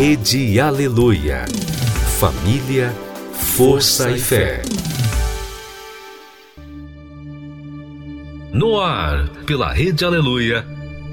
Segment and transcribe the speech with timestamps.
[0.00, 1.44] Rede Aleluia.
[2.18, 2.90] Família,
[3.34, 4.62] força e fé.
[8.50, 10.66] No ar, pela Rede Aleluia,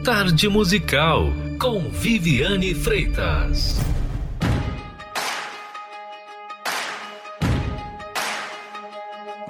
[0.05, 3.78] Tarde Musical, com Viviane Freitas.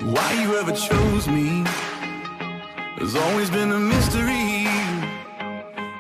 [0.01, 1.63] Why you ever chose me
[2.99, 4.65] has always been a mystery.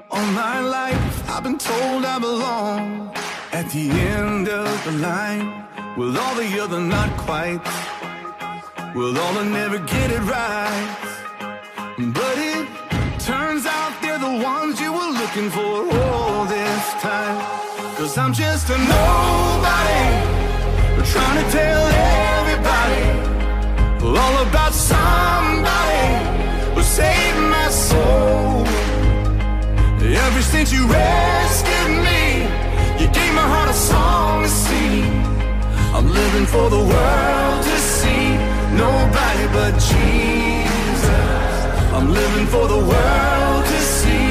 [0.09, 3.07] All my life, I've been told I belong
[3.53, 5.65] at the end of the line
[5.97, 7.63] with all the other not quite,
[8.95, 10.87] with all that never get it right.
[11.97, 12.67] But it
[13.19, 17.37] turns out they're the ones you were looking for all this time.
[17.97, 20.03] Cause I'm just a nobody,
[21.13, 21.83] trying to tell
[22.37, 23.27] everybody
[24.03, 26.05] all about somebody
[26.75, 28.65] who saved my soul.
[30.27, 32.16] Ever since you rescued me,
[33.51, 35.11] heart a song to sing.
[35.95, 38.25] I'm living for the world to see
[38.85, 41.53] nobody but Jesus.
[41.95, 44.27] I'm living for the world to see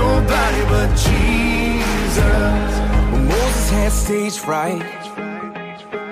[0.00, 2.70] nobody but Jesus.
[3.12, 4.82] When Moses had stage fright,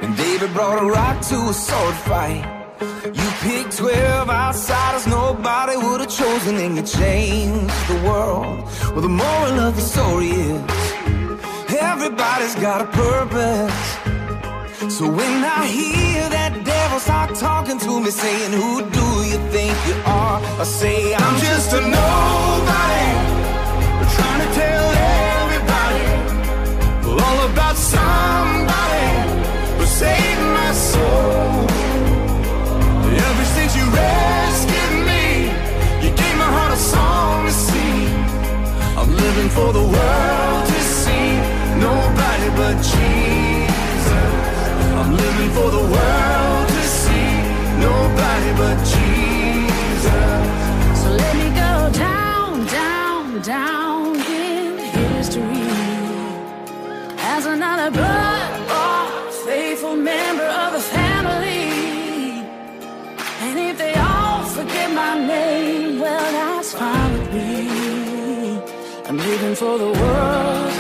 [0.03, 2.45] and David brought a rock to a sword fight.
[3.05, 8.59] You picked 12 outsiders nobody would have chosen and you changed the world.
[8.93, 11.00] Well, the moral of the story is
[11.81, 14.01] everybody's got a purpose.
[14.97, 19.75] So when I hear that devil start talking to me saying, Who do you think
[19.87, 20.41] you are?
[20.61, 23.09] I say, I'm, just a nobody.
[24.17, 24.87] Trying to tell
[25.41, 26.05] everybody
[27.25, 29.07] all about somebody
[29.79, 31.67] who saved my soul.
[33.29, 35.25] Ever since you rescued me,
[36.03, 38.09] you gave my heart a song to sing.
[38.99, 40.70] I'm living for the world
[41.89, 44.31] nobody but Jesus.
[45.01, 47.31] I'm living for the world to see
[47.89, 50.43] nobody but Jesus.
[51.01, 51.73] So let me go
[52.07, 55.67] down, down, down in history
[57.35, 61.65] as another blood bought faithful member of the family.
[63.45, 67.51] And if they all forget my name, well, that's fine with me.
[69.09, 70.80] I'm living for the world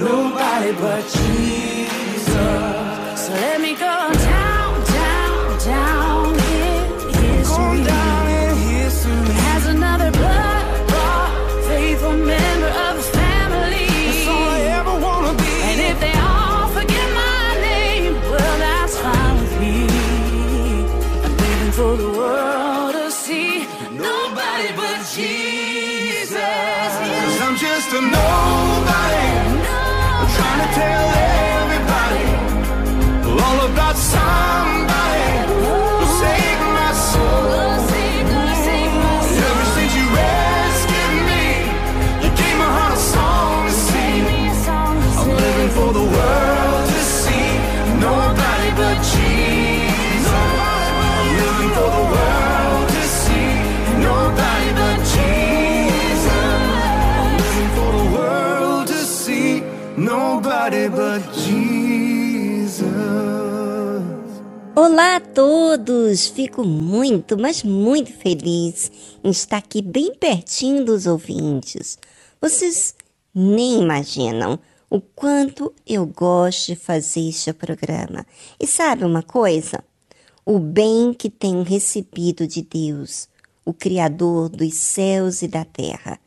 [0.00, 2.32] nobody but Jesus.
[3.22, 4.19] So let me go
[64.82, 66.26] Olá a todos!
[66.28, 68.90] Fico muito, mas muito feliz
[69.22, 71.98] em estar aqui bem pertinho dos ouvintes.
[72.40, 72.94] Vocês
[73.34, 74.58] nem imaginam
[74.88, 78.24] o quanto eu gosto de fazer este programa.
[78.58, 79.84] E sabe uma coisa?
[80.46, 83.28] O bem que tenho recebido de Deus,
[83.66, 86.18] o Criador dos céus e da terra,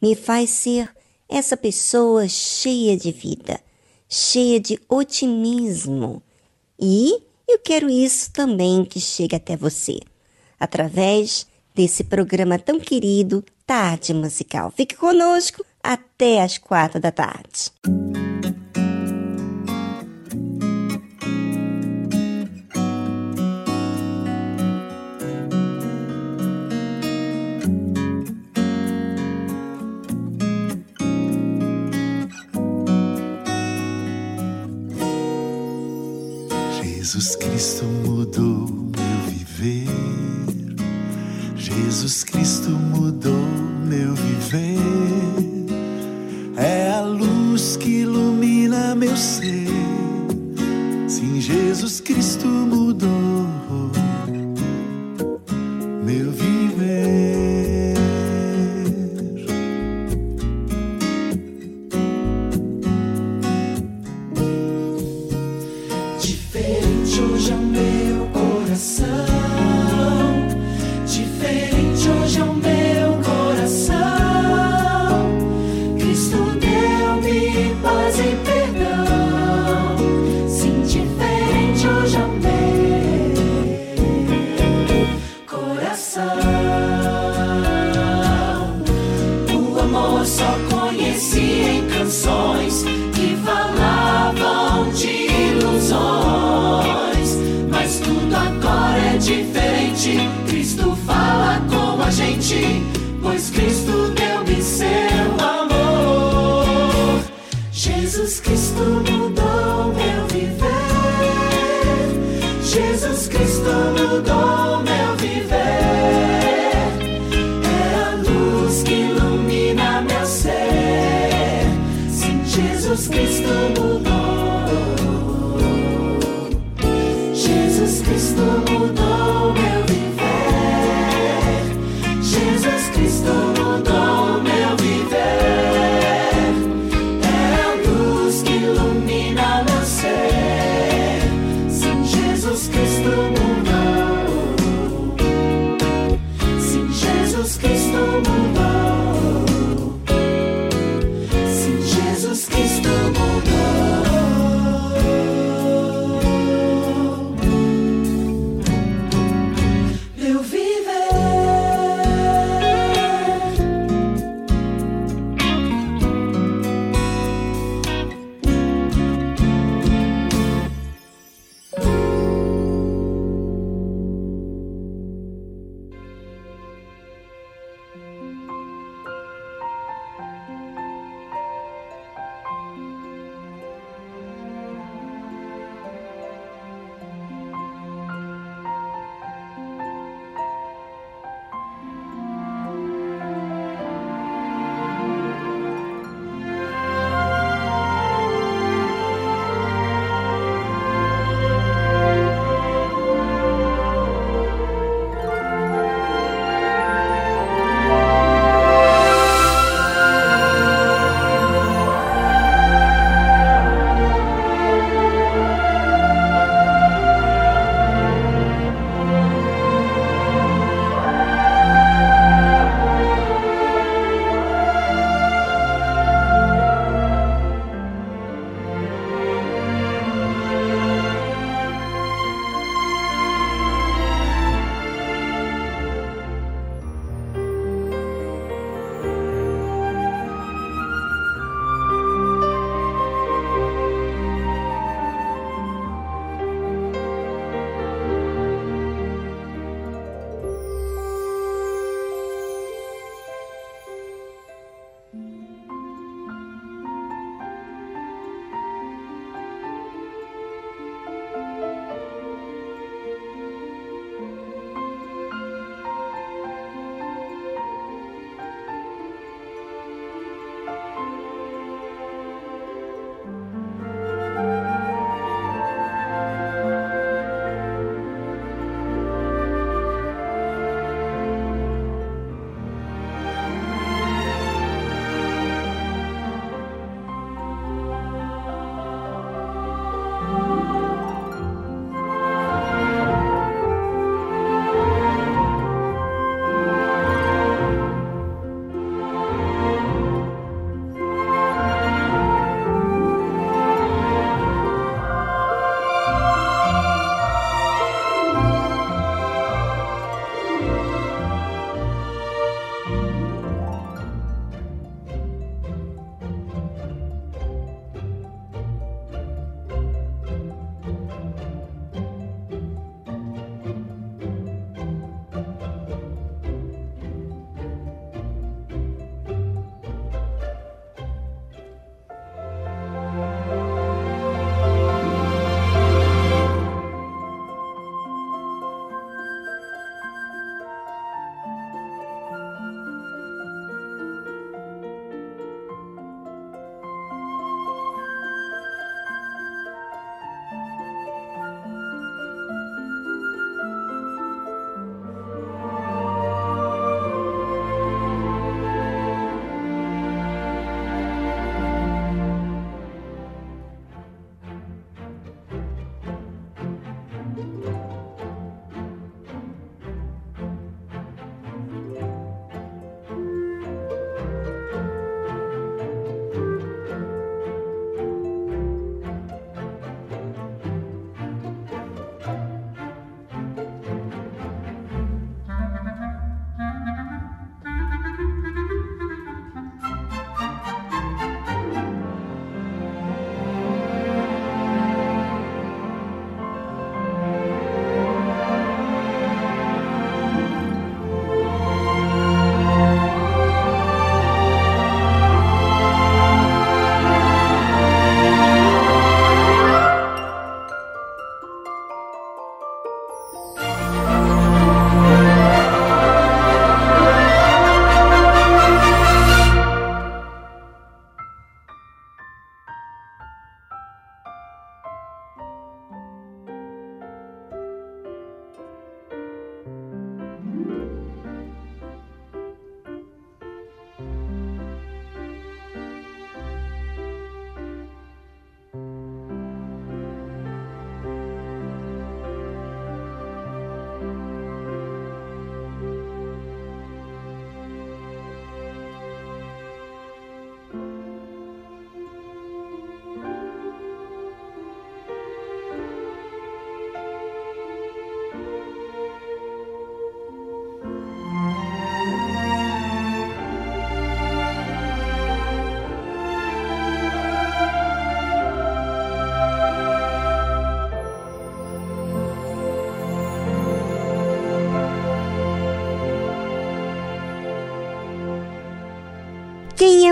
[0.00, 0.88] me faz ser
[1.28, 3.58] essa pessoa cheia de vida,
[4.08, 6.22] cheia de otimismo.
[6.78, 9.98] E eu quero isso também que chegue até você,
[10.58, 14.72] através desse programa tão querido, Tarde Musical.
[14.74, 17.70] Fique conosco até as quatro da tarde.
[37.06, 39.86] Jesus Cristo mudou meu viver.
[41.56, 43.46] Jesus Cristo mudou
[43.84, 44.76] meu viver.
[46.56, 49.68] É a luz que ilumina meu ser.
[51.06, 53.46] Sim, Jesus Cristo mudou
[56.04, 57.25] meu viver.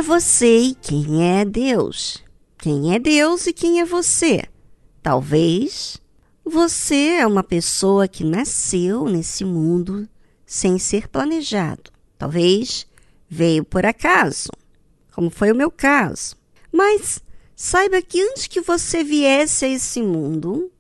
[0.04, 2.22] Você e quem é Deus?
[2.58, 4.44] Quem é Deus e quem é você?
[5.02, 5.96] Talvez
[6.44, 10.06] você é uma pessoa que nasceu nesse mundo
[10.44, 11.90] sem ser planejado.
[12.18, 12.86] Talvez
[13.26, 14.50] veio por acaso,
[15.14, 16.36] como foi o meu caso.
[16.70, 17.22] Mas
[17.56, 20.70] saiba que antes que você viesse a esse mundo,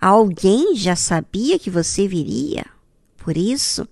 [0.00, 2.64] alguém já sabia que você viria.
[3.16, 3.86] Por isso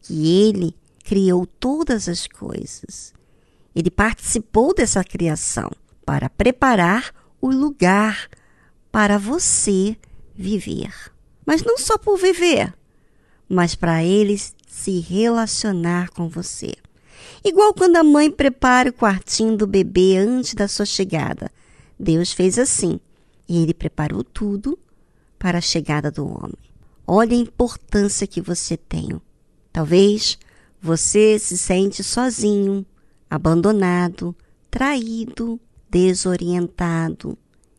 [0.00, 3.12] que ele criou todas as coisas.
[3.74, 5.70] Ele participou dessa criação
[6.04, 8.28] para preparar o lugar
[8.92, 9.96] para você
[10.34, 10.92] viver.
[11.44, 12.72] Mas não só por viver,
[13.48, 16.74] mas para eles se relacionar com você.
[17.44, 21.50] Igual quando a mãe prepara o quartinho do bebê antes da sua chegada.
[21.98, 22.98] Deus fez assim.
[23.48, 24.78] E ele preparou tudo
[25.38, 26.56] para a chegada do homem.
[27.06, 29.20] Olha a importância que você tem.
[29.72, 30.38] Talvez
[30.80, 32.86] você se sente sozinho,
[33.34, 34.34] abandonado,
[34.70, 35.60] traído,
[35.90, 37.36] desorientado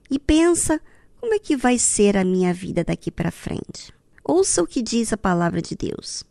[0.09, 0.81] e pensa
[1.19, 3.93] como é que vai ser a minha vida daqui para frente?
[4.24, 6.24] Ouça o que diz a palavra de Deus.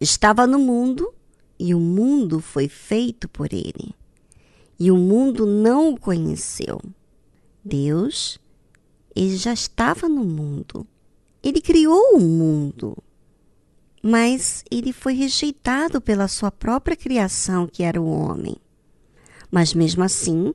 [0.00, 1.12] Estava no mundo
[1.58, 3.94] e o mundo foi feito por ele.
[4.78, 6.80] E o mundo não o conheceu.
[7.64, 8.38] Deus,
[9.14, 10.86] ele já estava no mundo.
[11.42, 12.96] Ele criou o mundo.
[14.02, 18.56] Mas ele foi rejeitado pela sua própria criação, que era o homem.
[19.52, 20.52] Mas mesmo assim,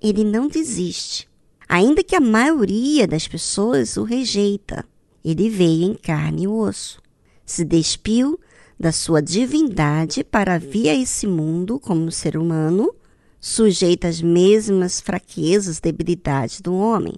[0.00, 1.30] ele não desiste
[1.72, 4.84] ainda que a maioria das pessoas o rejeita.
[5.24, 7.00] Ele veio em carne e osso,
[7.46, 8.38] se despiu
[8.78, 12.94] da sua divindade para vir a esse mundo como ser humano,
[13.40, 17.14] sujeito às mesmas fraquezas, debilidades do homem,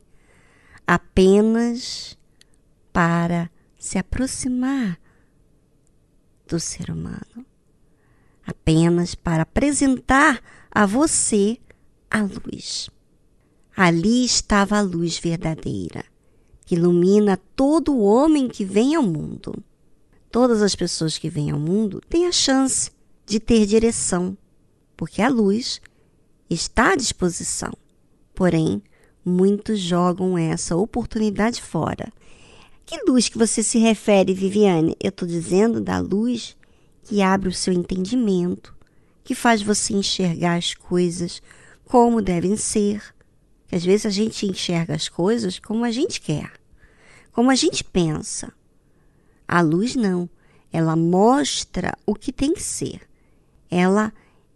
[0.87, 2.17] apenas
[2.93, 5.01] para se aproximar
[6.47, 7.45] do ser humano,
[8.47, 10.41] apenas para apresentar
[10.75, 11.57] a você
[12.11, 12.91] a luz.
[13.77, 16.05] Ali estava a luz verdadeira,
[16.67, 19.55] que ilumina todo homem que vem ao mundo.
[20.33, 22.91] Todas as pessoas que vêm ao mundo têm a chance
[23.25, 24.37] de ter direção,
[24.97, 25.81] porque a luz
[26.51, 27.73] está à disposição.
[28.35, 28.83] Porém,
[29.25, 32.13] muitos jogam essa oportunidade fora.
[32.85, 34.97] Que luz que você se refere, Viviane?
[35.01, 36.57] Eu estou dizendo da luz
[37.05, 38.75] que abre o seu entendimento,
[39.25, 41.43] que faz você enxergar as coisas
[41.85, 43.03] como devem ser,
[43.67, 46.53] que às vezes a gente enxerga as coisas como a gente quer,
[47.33, 48.53] como a gente pensa.
[49.49, 50.29] A luz não.
[50.73, 53.01] Ela mostra o que tem que ser.
[53.71, 54.13] Ela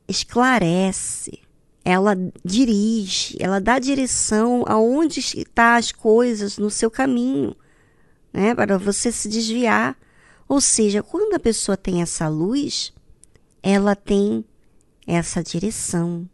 [0.07, 1.41] esclarece,
[1.85, 7.57] ela dirige, ela dá direção aonde está as coisas no seu caminho,
[8.33, 9.97] né, para você se desviar.
[10.49, 12.93] Ou seja, quando a pessoa tem essa luz,
[13.63, 14.45] ela tem
[15.09, 16.29] essa direção,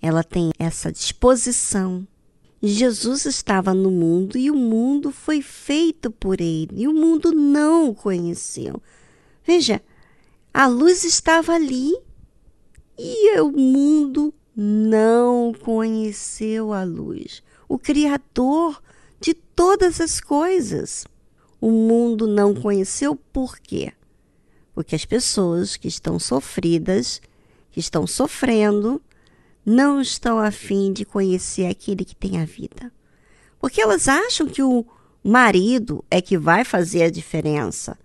[0.00, 2.08] ela tem essa disposição.
[2.62, 7.90] Jesus estava no mundo e o mundo foi feito por ele, e o mundo não
[7.90, 8.82] o conheceu.
[9.44, 9.82] Veja,
[10.52, 11.94] a luz estava ali
[12.98, 18.82] e o mundo não conheceu a luz, o Criador
[19.20, 21.06] de todas as coisas.
[21.60, 23.92] O mundo não conheceu por quê?
[24.74, 27.20] Porque as pessoas que estão sofridas,
[27.70, 29.00] que estão sofrendo,
[29.64, 32.92] não estão afim de conhecer aquele que tem a vida.
[33.58, 34.86] Porque elas acham que o
[35.22, 37.98] marido é que vai fazer a diferença,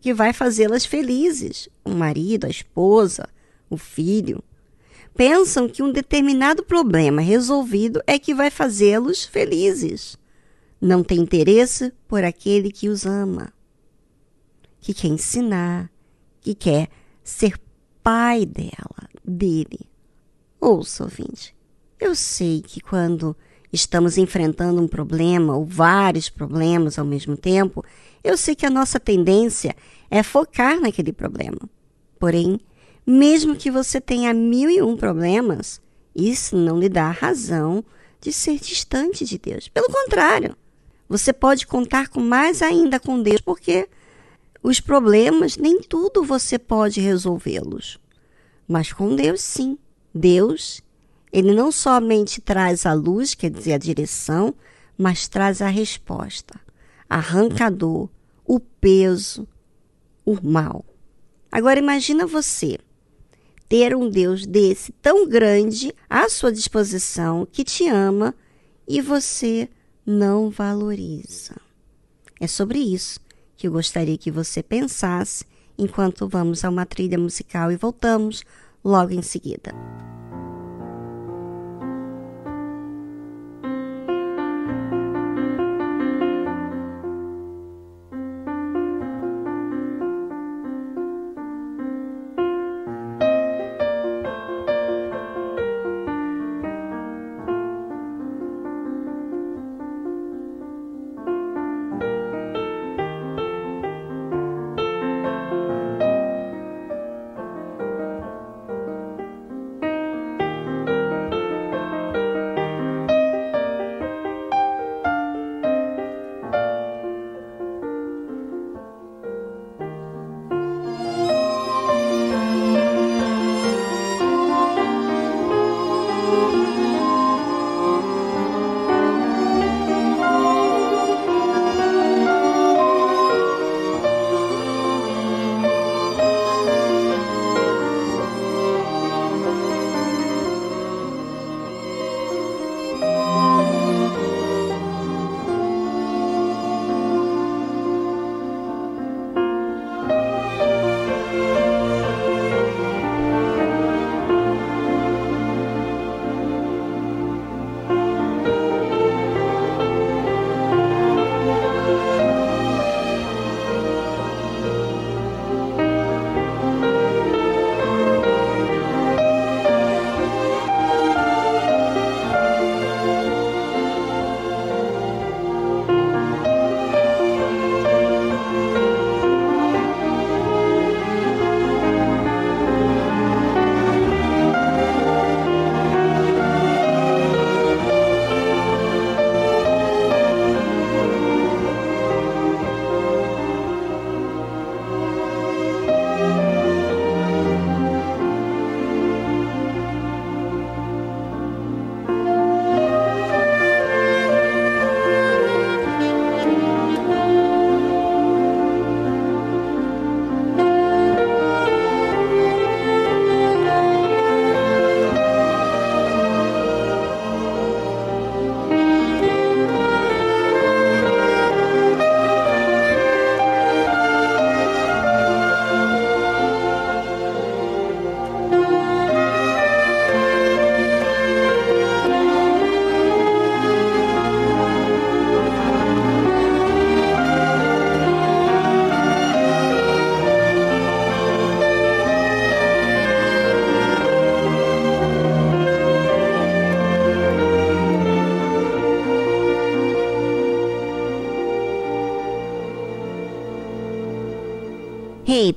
[0.00, 1.68] que vai fazê-las felizes.
[1.84, 3.28] O marido, a esposa,
[3.68, 4.42] o filho.
[5.16, 10.16] Pensam que um determinado problema resolvido é que vai fazê-los felizes.
[10.80, 13.52] Não tem interesse por aquele que os ama,
[14.80, 15.90] que quer ensinar,
[16.40, 16.88] que quer
[17.24, 17.58] ser
[18.02, 19.80] pai dela, dele.
[20.60, 21.54] Ouça, ouvinte,
[22.00, 23.36] eu sei que quando
[23.72, 27.84] estamos enfrentando um problema ou vários problemas ao mesmo tempo,
[28.24, 29.74] eu sei que a nossa tendência
[30.10, 31.58] é focar naquele problema.
[32.18, 32.60] Porém,
[33.06, 35.80] mesmo que você tenha mil e um problemas,
[36.14, 37.84] isso não lhe dá razão
[38.20, 39.68] de ser distante de Deus.
[39.68, 40.56] Pelo contrário,
[41.08, 43.88] você pode contar com mais ainda com Deus, porque
[44.62, 47.98] os problemas nem tudo você pode resolvê-los.
[48.66, 49.78] Mas com Deus, sim.
[50.14, 50.82] Deus,
[51.32, 54.54] ele não somente traz a luz, quer dizer, a direção,
[54.96, 56.60] mas traz a resposta,
[57.08, 58.08] arrancador,
[58.44, 59.46] o peso,
[60.24, 60.84] o mal.
[61.52, 62.78] Agora imagina você
[63.68, 68.34] ter um Deus desse tão grande à sua disposição que te ama
[68.88, 69.68] e você
[70.04, 71.56] não valoriza.
[72.40, 73.20] É sobre isso
[73.58, 75.44] que eu gostaria que você pensasse
[75.76, 78.44] enquanto vamos a uma trilha musical e voltamos
[78.84, 79.74] logo em seguida.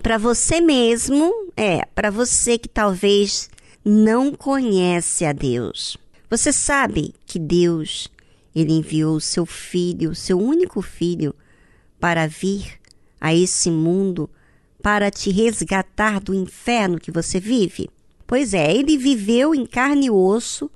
[0.04, 3.50] Para você mesmo, é, para você que talvez
[3.84, 5.98] não conhece a Deus.
[6.30, 8.08] Você sabe que Deus,
[8.56, 11.34] ele enviou o seu filho, o seu único filho,
[12.00, 12.80] para vir
[13.20, 14.30] a esse mundo
[14.84, 17.90] para te resgatar do inferno que você vive?
[18.28, 20.70] Pois é, ele viveu em carne e osso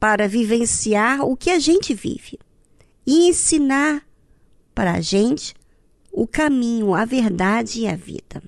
[0.00, 2.38] para vivenciar o que a gente vive
[3.06, 4.04] e ensinar
[4.74, 5.54] para a gente
[6.14, 8.40] o caminho, a verdade e a vida.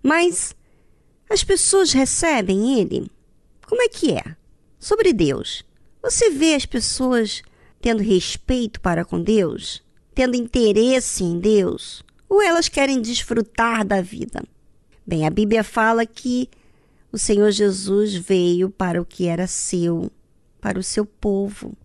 [0.00, 0.54] Mas
[1.28, 3.10] as pessoas recebem ele?
[3.66, 4.36] Como é que é?
[4.78, 5.64] Sobre Deus.
[6.00, 7.42] Você vê as pessoas
[7.80, 9.82] tendo respeito para com Deus?
[10.14, 12.04] Tendo interesse em Deus?
[12.28, 14.44] Ou elas querem desfrutar da vida?
[15.04, 16.48] Bem, a Bíblia fala que
[17.10, 20.12] o Senhor Jesus veio para o que era seu,
[20.60, 21.76] para o seu povo.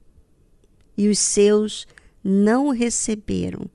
[0.95, 1.87] E os seus
[2.23, 3.67] não o receberam.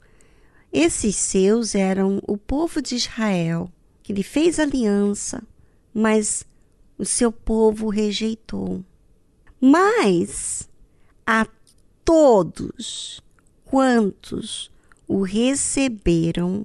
[0.73, 3.71] Esses seus eram o povo de Israel,
[4.03, 5.43] que lhe fez aliança,
[5.93, 6.45] mas
[6.97, 8.85] o seu povo rejeitou.
[9.61, 10.69] Mas
[11.27, 11.47] a
[12.05, 13.21] todos
[13.65, 14.71] quantos
[15.09, 16.65] o receberam,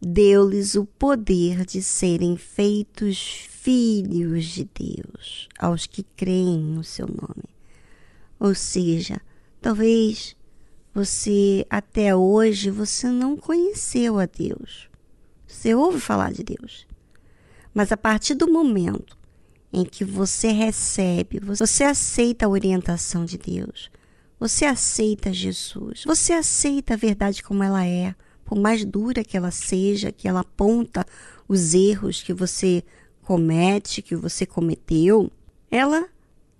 [0.00, 7.44] deu-lhes o poder de serem feitos filhos de Deus, aos que creem no seu nome.
[8.38, 9.20] Ou seja,
[9.60, 10.36] talvez
[10.94, 14.88] você até hoje você não conheceu a Deus.
[15.46, 16.86] Você ouve falar de Deus.
[17.74, 19.16] Mas a partir do momento
[19.72, 23.90] em que você recebe, você aceita a orientação de Deus,
[24.38, 29.50] você aceita Jesus, você aceita a verdade como ela é, por mais dura que ela
[29.50, 31.06] seja, que ela aponta
[31.48, 32.84] os erros que você
[33.22, 35.30] comete, que você cometeu,
[35.70, 36.06] ela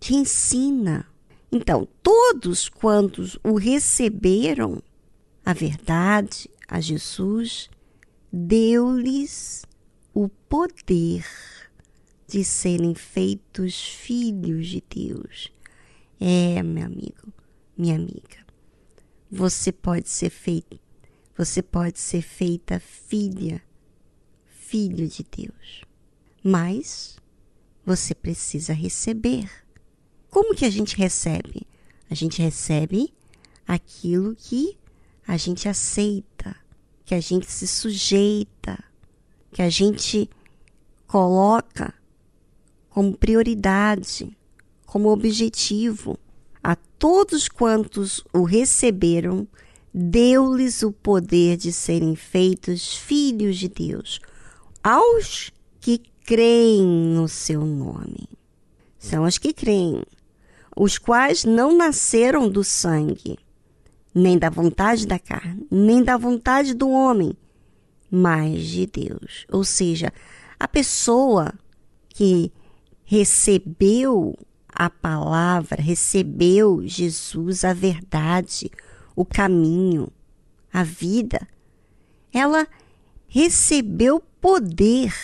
[0.00, 1.06] te ensina
[1.54, 4.82] então, todos quantos o receberam,
[5.44, 7.68] a verdade, a Jesus,
[8.32, 9.66] deu-lhes
[10.14, 11.26] o poder
[12.26, 15.52] de serem feitos filhos de Deus.
[16.18, 17.30] É, meu amigo,
[17.76, 18.46] minha amiga,
[19.30, 20.80] você pode ser feito,
[21.36, 23.62] você pode ser feita filha,
[24.46, 25.82] filho de Deus.
[26.42, 27.18] Mas
[27.84, 29.50] você precisa receber
[30.32, 31.66] como que a gente recebe?
[32.10, 33.12] A gente recebe
[33.68, 34.78] aquilo que
[35.28, 36.56] a gente aceita,
[37.04, 38.82] que a gente se sujeita,
[39.52, 40.30] que a gente
[41.06, 41.92] coloca
[42.88, 44.34] como prioridade,
[44.86, 46.18] como objetivo.
[46.64, 49.46] A todos quantos o receberam,
[49.92, 54.18] deu-lhes o poder de serem feitos filhos de Deus,
[54.82, 58.30] aos que creem no seu nome.
[58.98, 60.02] São os que creem
[60.76, 63.38] os quais não nasceram do sangue,
[64.14, 67.36] nem da vontade da carne, nem da vontade do homem,
[68.10, 69.46] mas de Deus.
[69.50, 70.12] Ou seja,
[70.58, 71.52] a pessoa
[72.08, 72.52] que
[73.04, 74.36] recebeu
[74.68, 78.70] a palavra, recebeu Jesus, a verdade,
[79.14, 80.10] o caminho,
[80.72, 81.46] a vida,
[82.32, 82.66] ela
[83.28, 85.14] recebeu poder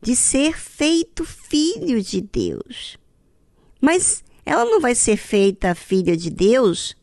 [0.00, 2.98] de ser feito filho de Deus.
[3.80, 6.96] Mas ela não vai ser feita filha de Deus,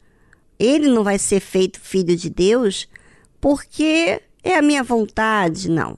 [0.58, 2.90] ele não vai ser feito filho de Deus,
[3.40, 5.96] porque é a minha vontade, não.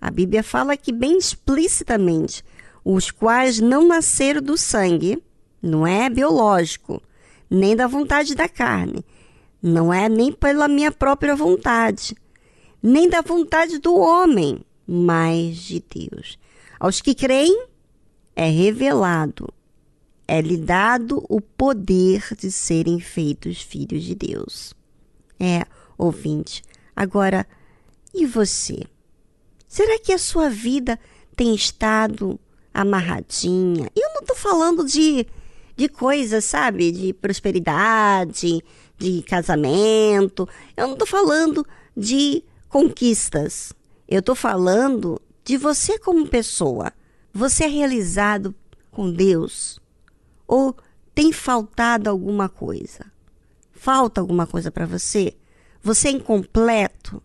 [0.00, 2.42] A Bíblia fala que bem explicitamente,
[2.82, 5.22] os quais não nasceram do sangue,
[5.60, 7.02] não é biológico,
[7.50, 9.04] nem da vontade da carne,
[9.62, 12.16] não é nem pela minha própria vontade,
[12.82, 16.38] nem da vontade do homem, mas de Deus.
[16.80, 17.66] Aos que creem,
[18.34, 19.52] é revelado
[20.28, 24.74] é-lhe dado o poder de serem feitos filhos de Deus.
[25.38, 25.64] É,
[25.96, 26.62] ouvinte,
[26.94, 27.46] agora,
[28.12, 28.84] e você?
[29.68, 30.98] Será que a sua vida
[31.34, 32.40] tem estado
[32.72, 33.90] amarradinha?
[33.94, 35.26] Eu não estou falando de,
[35.76, 36.90] de coisas, sabe?
[36.90, 38.62] De prosperidade,
[38.98, 40.48] de casamento.
[40.76, 43.72] Eu não estou falando de conquistas.
[44.08, 46.92] Eu estou falando de você como pessoa.
[47.32, 48.54] Você é realizado
[48.90, 49.78] com Deus?
[50.46, 50.76] Ou
[51.14, 53.06] tem faltado alguma coisa?
[53.72, 55.34] Falta alguma coisa para você?
[55.82, 57.22] Você é incompleto?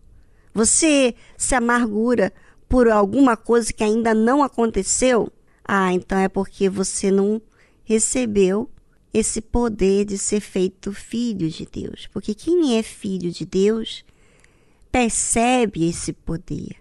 [0.54, 2.32] Você se amargura
[2.68, 5.32] por alguma coisa que ainda não aconteceu?
[5.64, 7.40] Ah, então é porque você não
[7.84, 8.70] recebeu
[9.12, 12.08] esse poder de ser feito filho de Deus.
[12.12, 14.04] Porque quem é filho de Deus
[14.90, 16.76] percebe esse poder,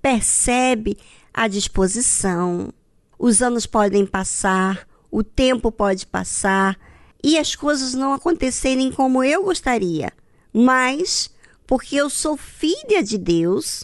[0.00, 0.96] percebe
[1.32, 2.72] a disposição.
[3.18, 6.78] Os anos podem passar, o tempo pode passar
[7.24, 10.12] e as coisas não acontecerem como eu gostaria,
[10.52, 11.30] mas
[11.66, 13.82] porque eu sou filha de Deus,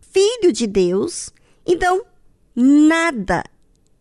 [0.00, 1.30] filho de Deus,
[1.64, 2.04] então
[2.52, 3.44] nada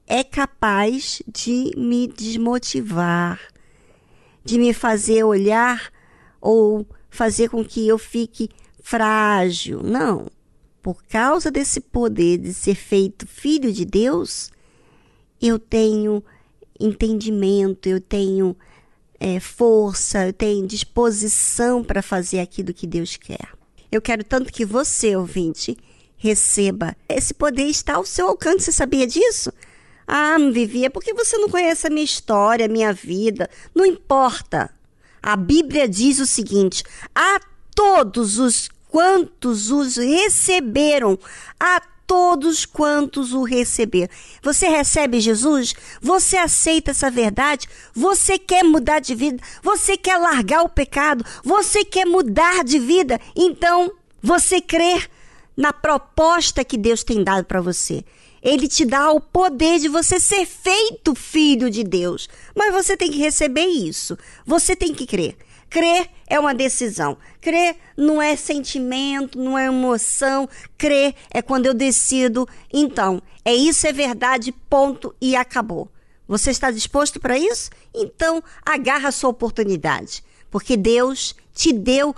[0.08, 3.40] é capaz de me desmotivar,
[4.44, 5.94] de me fazer olhar
[6.42, 8.50] ou fazer com que eu fique
[8.82, 9.84] frágil.
[9.84, 10.26] Não.
[10.82, 14.52] Por causa desse poder de ser feito filho de Deus,
[15.40, 16.24] eu tenho
[16.86, 18.56] entendimento, eu tenho
[19.20, 23.50] é, força, eu tenho disposição para fazer aquilo que Deus quer.
[23.92, 25.78] Eu quero tanto que você, ouvinte,
[26.18, 26.96] receba.
[27.10, 29.52] Esse poder está ao seu alcance, você sabia disso?
[30.08, 33.50] Ah, Vivi, é porque você não conhece a minha história, a minha vida.
[33.74, 34.70] Não importa.
[35.22, 37.40] A Bíblia diz o seguinte: a
[37.76, 41.18] todos os quantos os receberam,
[41.60, 41.82] a
[42.12, 44.10] todos quantos o receberam.
[44.44, 45.74] Você recebe Jesus?
[46.02, 47.70] Você aceita essa verdade?
[47.96, 49.42] Você quer mudar de vida?
[49.64, 51.24] Você quer largar o pecado?
[51.42, 53.18] Você quer mudar de vida?
[53.34, 53.90] Então,
[54.22, 55.02] você crê
[55.56, 58.04] na proposta que Deus tem dado para você.
[58.44, 62.28] Ele te dá o poder de você ser feito filho de Deus.
[62.54, 64.18] Mas você tem que receber isso.
[64.46, 65.38] Você tem que crer.
[65.72, 67.18] Crer é uma decisão.
[67.40, 70.48] Crer não é sentimento, não é emoção.
[70.78, 72.46] Crer é quando eu decido.
[72.74, 75.90] Então, é isso, é verdade, ponto e acabou.
[76.28, 77.70] Você está disposto para isso?
[77.96, 80.22] Então, agarra a sua oportunidade.
[80.50, 82.14] Porque Deus te deu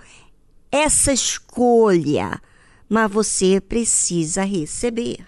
[0.71, 2.41] essa escolha.
[2.89, 5.23] Mas você precisa receber.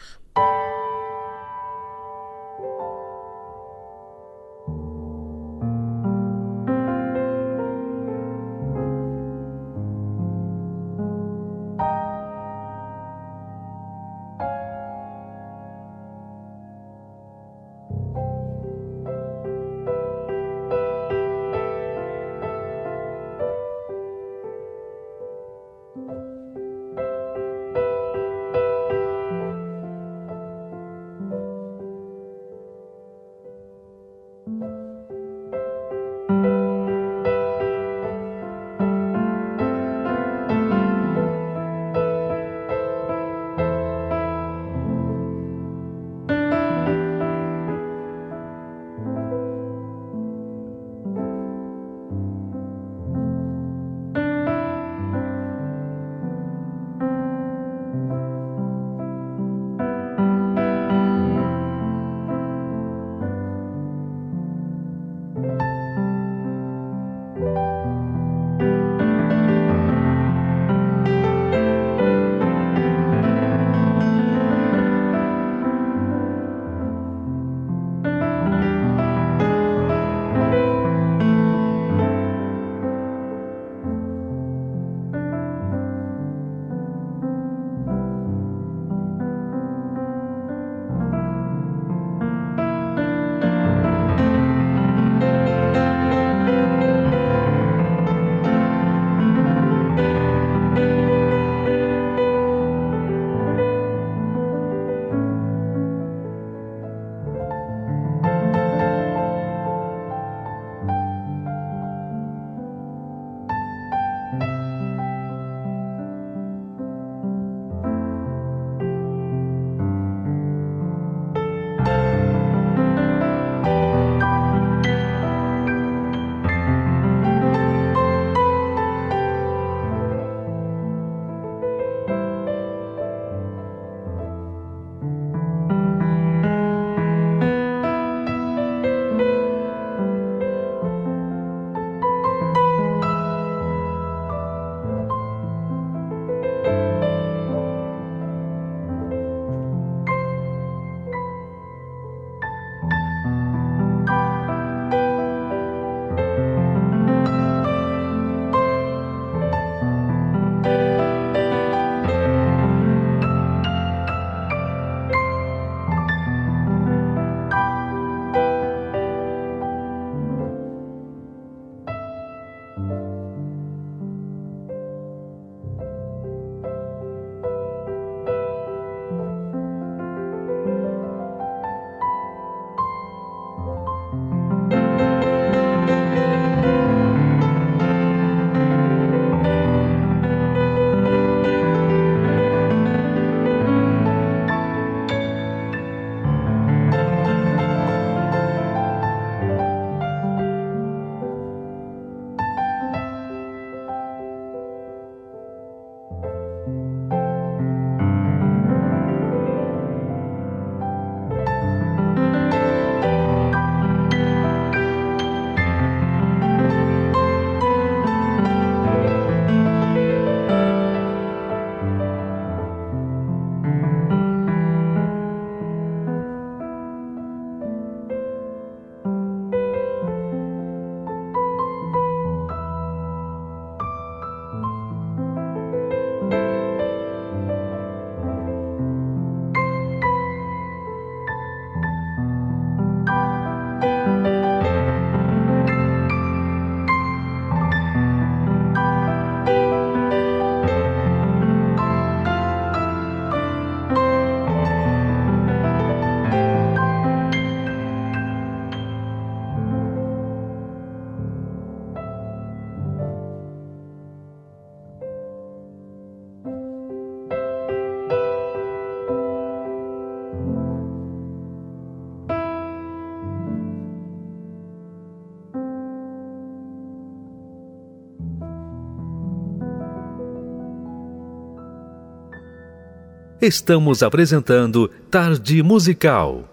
[283.45, 286.45] Estamos apresentando Tarde Musical.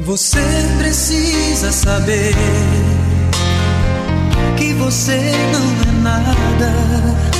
[0.00, 0.38] Você
[0.78, 2.32] precisa saber
[4.56, 5.20] que você
[5.52, 7.32] não é nada.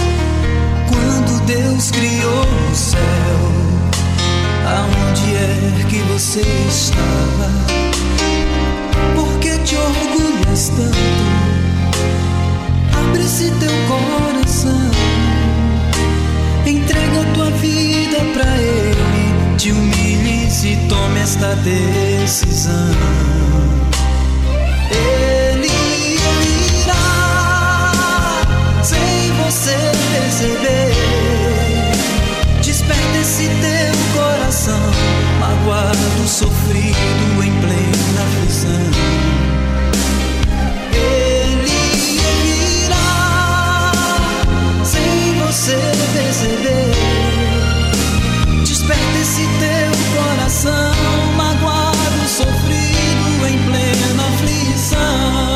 [1.47, 3.01] Deus criou o céu,
[4.65, 7.51] aonde é que você estava?
[9.15, 10.99] Por que te orgulhas tanto?
[12.97, 14.91] Abre-se teu coração,
[16.65, 22.73] entrega tua vida pra Ele, te humilhe e tome esta decisão.
[34.63, 34.79] Coração,
[35.41, 38.71] magoado, sofrido, em plena aflição.
[40.95, 41.71] Ele
[42.45, 43.93] virá
[44.85, 45.79] sem você
[46.15, 46.93] perceber.
[48.65, 50.95] Desperta esse teu coração,
[51.37, 55.52] magoado, sofrido, em plena aflição.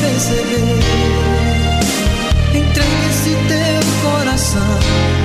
[0.00, 0.80] Perceber.
[2.54, 4.78] Entrega esse teu coração,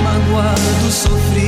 [0.03, 1.44] magoado, sofrido,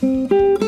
[0.00, 0.67] Música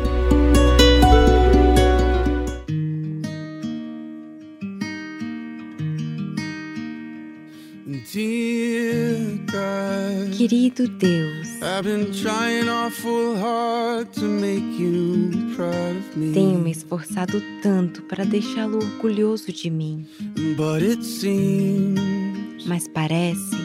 [16.33, 20.05] tenho me esforçado tanto para deixá-lo orgulhoso de mim,
[20.55, 22.21] But it seems
[22.67, 23.57] mas parece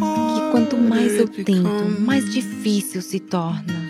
[0.00, 3.88] oh, que quanto mais eu tento, mais difícil se torna.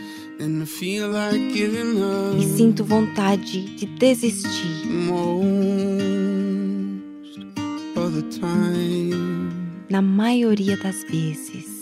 [2.38, 4.86] E sinto vontade de desistir.
[4.86, 5.38] most
[7.96, 9.27] of the time.
[9.88, 11.78] Na maioria das vezes.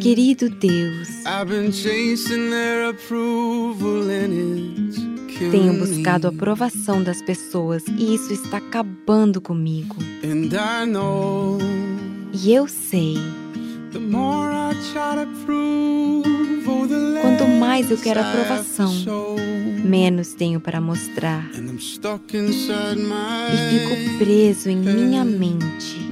[0.00, 1.08] Querido Deus,
[5.50, 9.96] tenho buscado a aprovação das pessoas e isso está acabando comigo.
[12.32, 13.16] E eu sei,
[13.92, 16.43] the more I try to prove,
[17.20, 18.92] Quanto mais eu quero aprovação,
[19.84, 21.50] menos tenho para mostrar.
[21.52, 21.56] E
[23.70, 26.04] fico preso em minha mente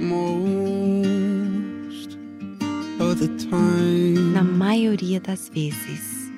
[4.32, 6.30] na maioria das vezes.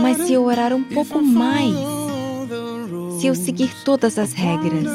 [0.00, 1.74] Mas se eu orar um pouco mais,
[3.20, 4.86] se eu seguir todas as regras,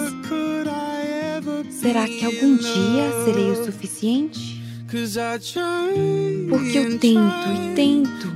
[1.83, 4.63] será que algum dia serei o suficiente?
[6.49, 8.33] Porque eu tento e tento,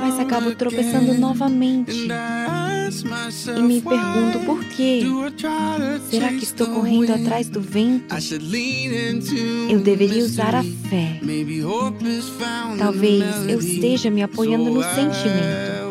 [0.00, 2.06] mas acabo tropeçando novamente
[3.56, 5.02] e me pergunto por quê.
[6.08, 8.14] Será que estou correndo atrás do vento?
[9.68, 11.20] Eu deveria usar a fé.
[12.78, 15.86] Talvez eu esteja me apoiando no sentimento.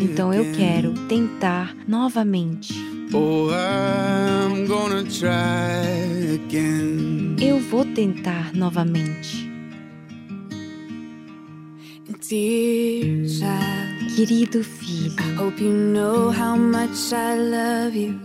[0.00, 2.97] Então eu quero tentar novamente.
[3.12, 7.36] Oh, I'm gonna try again.
[7.40, 9.48] Eu vou tentar novamente.
[12.28, 18.20] Dear child, Querido filho, I hope you know how much I love you.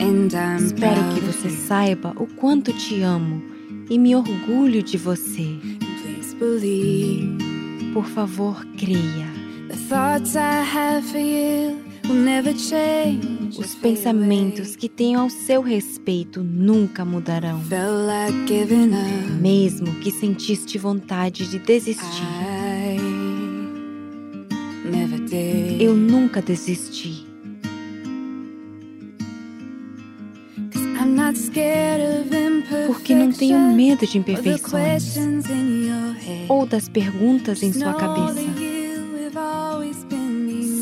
[0.00, 3.42] And I'm espero que você saiba o quanto te amo
[3.90, 5.56] e me orgulho de você.
[6.02, 7.36] Please believe
[7.92, 9.26] Por favor, creia.
[9.68, 13.37] the thoughts I have for you will never change.
[13.56, 17.60] Os pensamentos que tenho ao seu respeito nunca mudarão.
[19.40, 22.22] Mesmo que sentiste vontade de desistir,
[25.80, 27.26] eu nunca desisti.
[32.86, 35.16] Porque não tenho medo de imperfeições
[36.48, 38.67] ou das perguntas em sua cabeça.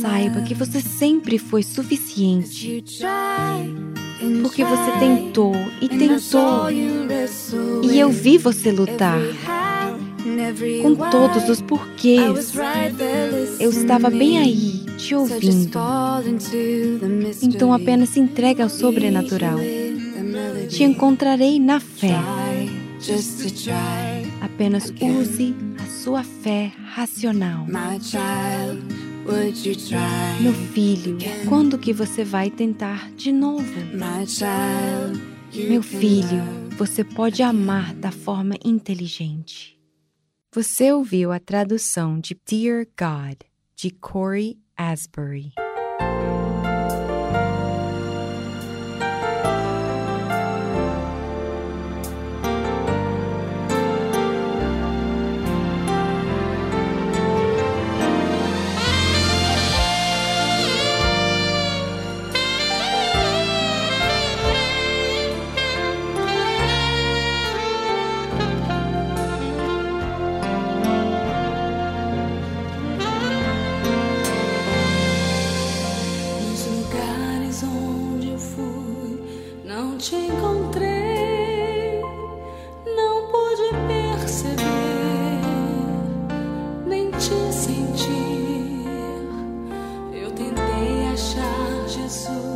[0.06, 2.84] Saiba que você sempre foi suficiente.
[4.40, 6.70] Porque você tentou e tentou.
[7.82, 9.18] E eu vi você lutar
[10.80, 12.54] com todos os porquês.
[13.58, 15.76] Eu estava bem aí, te ouvindo.
[17.42, 19.58] Então apenas se entregue ao sobrenatural.
[20.68, 22.14] Te encontrarei na fé.
[24.40, 25.52] Apenas use
[25.84, 27.66] a sua fé racional.
[30.40, 31.18] Meu filho,
[31.48, 33.64] quando que você vai tentar de novo?
[35.68, 36.44] Meu filho,
[36.76, 39.76] você pode amar da forma inteligente.
[40.54, 43.40] Você ouviu a tradução de Dear God,
[43.74, 45.65] de Corey Asbury.
[92.06, 92.55] 结束。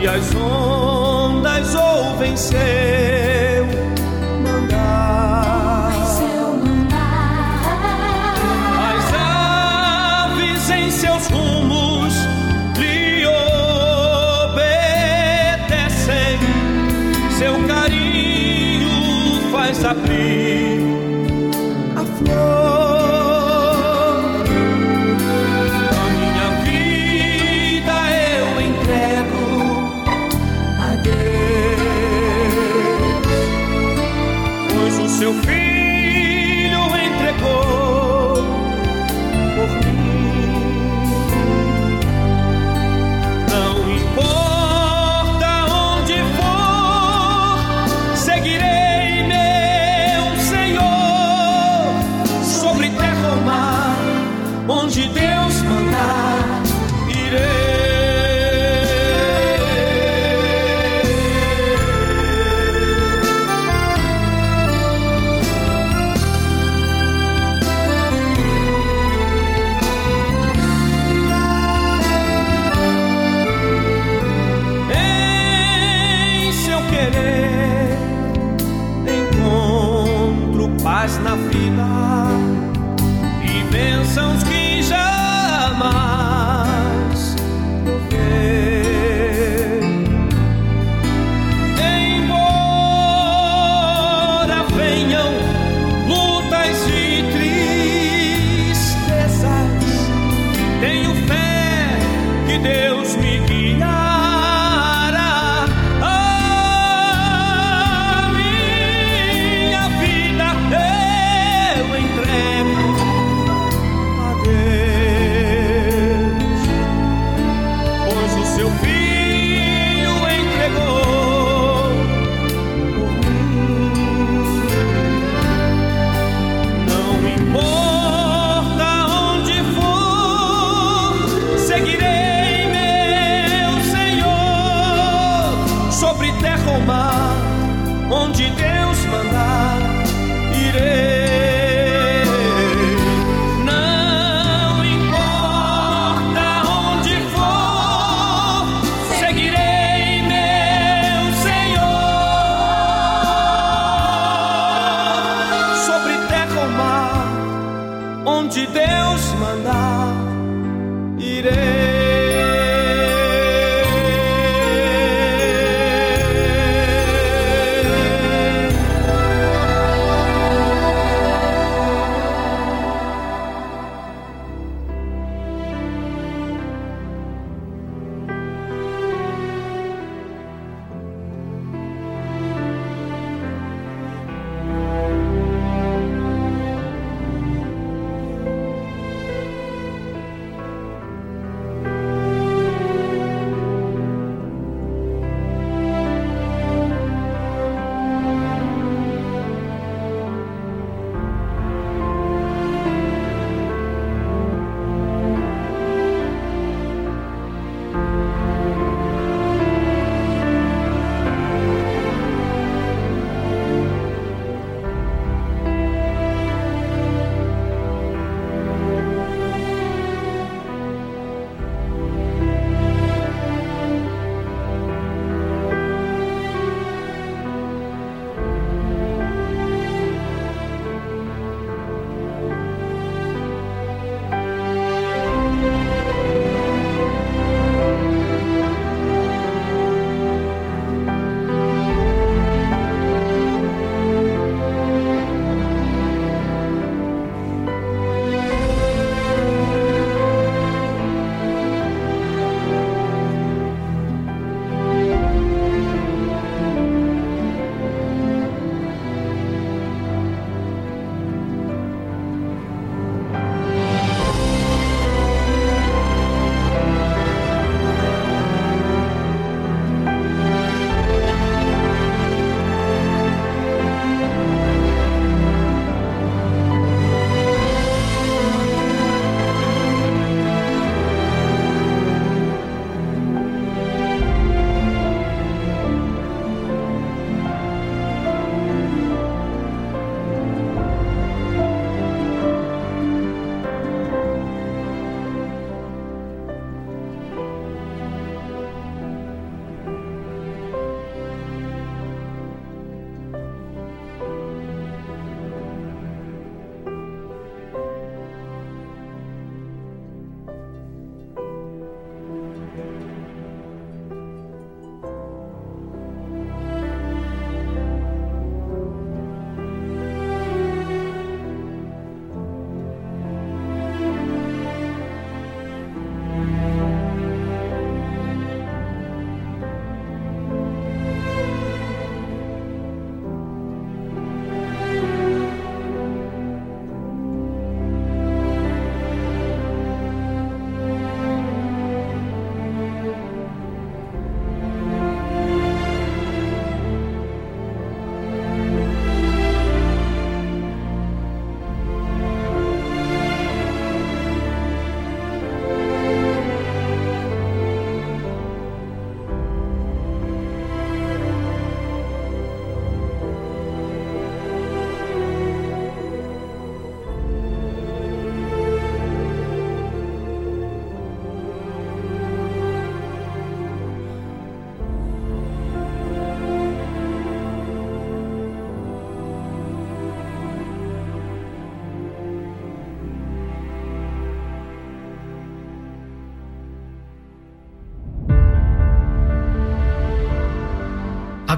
[0.00, 3.07] e as ondas ouvem ser.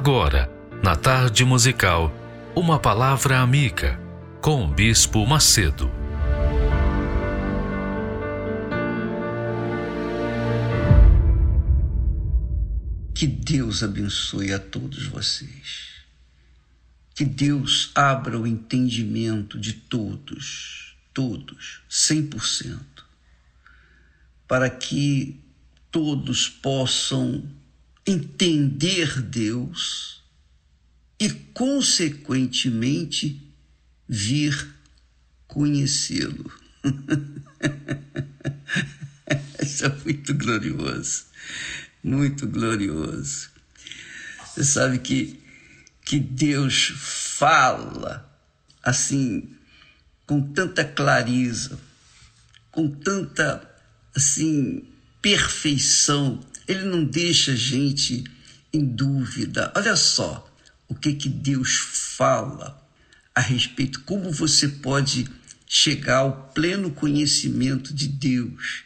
[0.03, 0.51] Agora,
[0.83, 2.11] na tarde musical,
[2.57, 4.01] uma palavra amiga
[4.41, 5.91] com o Bispo Macedo.
[13.15, 15.91] Que Deus abençoe a todos vocês.
[17.15, 22.81] Que Deus abra o entendimento de todos, todos, 100%,
[24.49, 25.39] para que
[25.91, 27.60] todos possam
[28.07, 30.23] entender Deus
[31.19, 33.51] e, consequentemente,
[34.09, 34.75] vir
[35.47, 36.51] conhecê-lo.
[39.63, 41.25] Isso é muito glorioso,
[42.03, 43.51] muito glorioso.
[44.47, 45.39] Você sabe que,
[46.05, 48.27] que Deus fala
[48.83, 49.55] assim,
[50.27, 51.79] com tanta clareza,
[52.71, 53.69] com tanta
[54.15, 54.85] assim
[55.21, 56.41] perfeição.
[56.71, 58.23] Ele não deixa a gente
[58.73, 59.73] em dúvida.
[59.75, 60.49] Olha só
[60.87, 61.79] o que que Deus
[62.17, 62.81] fala
[63.35, 65.27] a respeito como você pode
[65.67, 68.85] chegar ao pleno conhecimento de Deus.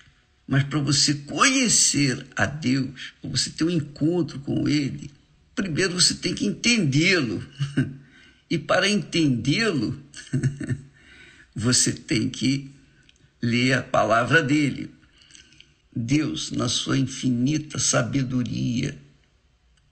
[0.48, 5.10] Mas para você conhecer a Deus, para você ter um encontro com Ele,
[5.54, 7.46] primeiro você tem que entendê-lo.
[8.50, 10.00] E para entendê-lo,
[11.56, 12.70] você tem que
[13.42, 14.93] ler a palavra dele.
[15.94, 18.98] Deus, na sua infinita sabedoria,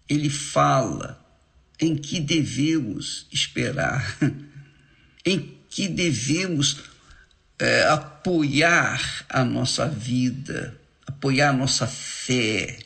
[0.08, 1.24] ele fala
[1.78, 4.18] em que devemos esperar,
[5.24, 6.78] em que devemos
[7.58, 10.76] é, apoiar a nossa vida,
[11.06, 12.80] apoiar a nossa fé,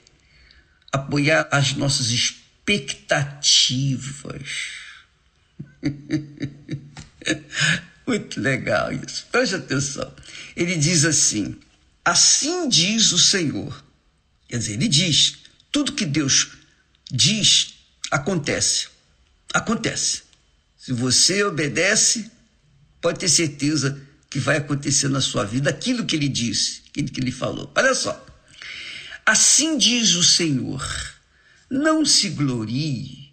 [0.93, 4.75] apoiar as nossas expectativas.
[8.07, 9.27] Muito legal isso.
[9.33, 10.14] Preste atenção.
[10.55, 11.59] Ele diz assim:
[12.07, 13.85] Assim diz o Senhor.
[14.49, 15.39] Quer dizer, ele diz:
[15.73, 16.53] tudo que Deus
[17.11, 17.75] diz
[18.13, 18.87] acontece.
[19.53, 20.23] Acontece.
[20.79, 22.31] Se você obedece,
[23.01, 24.01] pode ter certeza
[24.31, 27.73] que vai acontecer na sua vida aquilo que ele disse, aquilo que ele falou.
[27.75, 28.25] Olha só.
[29.27, 30.81] Assim diz o Senhor:
[31.69, 33.33] não se glorie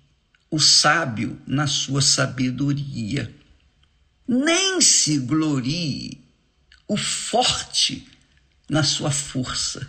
[0.50, 3.32] o sábio na sua sabedoria,
[4.28, 6.20] nem se glorie
[6.88, 8.12] o forte
[8.74, 9.88] na sua força,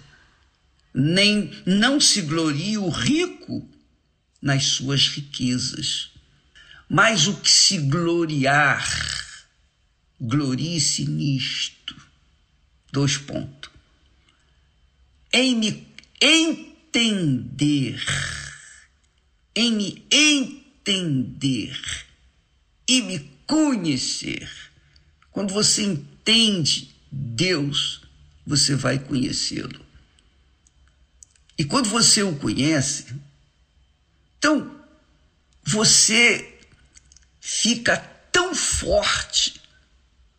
[0.93, 3.67] nem não se glorie o rico
[4.43, 6.11] nas suas riquezas.
[6.87, 8.87] Mas o que se gloriar,
[10.21, 11.97] glorie-se nisto.
[12.93, 13.71] Dois pontos.
[15.33, 15.89] Em me
[16.21, 18.05] entender,
[19.57, 22.05] em me entender
[22.87, 24.47] e me conhecer.
[25.31, 28.04] Quando você entende Deus,
[28.47, 29.85] você vai conhecê-lo.
[31.57, 33.15] E quando você o conhece,
[34.39, 34.81] então
[35.63, 36.59] você
[37.41, 37.97] fica
[38.31, 39.61] tão forte,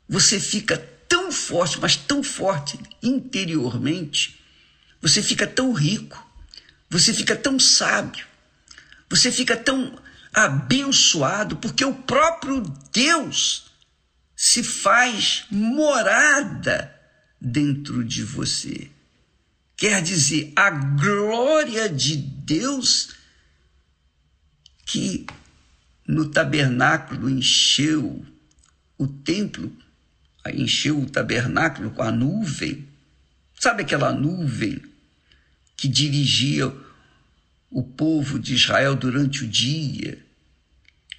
[0.07, 0.77] você fica
[1.07, 4.39] tão forte, mas tão forte interiormente,
[5.01, 6.23] você fica tão rico,
[6.89, 8.25] você fica tão sábio,
[9.09, 9.97] você fica tão
[10.33, 13.71] abençoado, porque o próprio Deus
[14.35, 16.94] se faz morada
[17.45, 18.89] dentro de você.
[19.77, 23.09] Quer dizer, a glória de Deus
[24.83, 25.27] que
[26.07, 28.25] no tabernáculo encheu
[28.97, 29.71] o templo,
[30.53, 32.87] encheu o tabernáculo com a nuvem.
[33.59, 34.81] Sabe aquela nuvem
[35.77, 36.73] que dirigia
[37.69, 40.23] o povo de Israel durante o dia?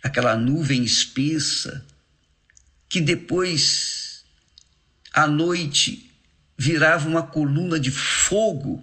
[0.02, 1.84] Aquela nuvem espessa
[2.88, 4.24] que depois
[5.12, 6.05] à noite
[6.56, 8.82] virava uma coluna de fogo.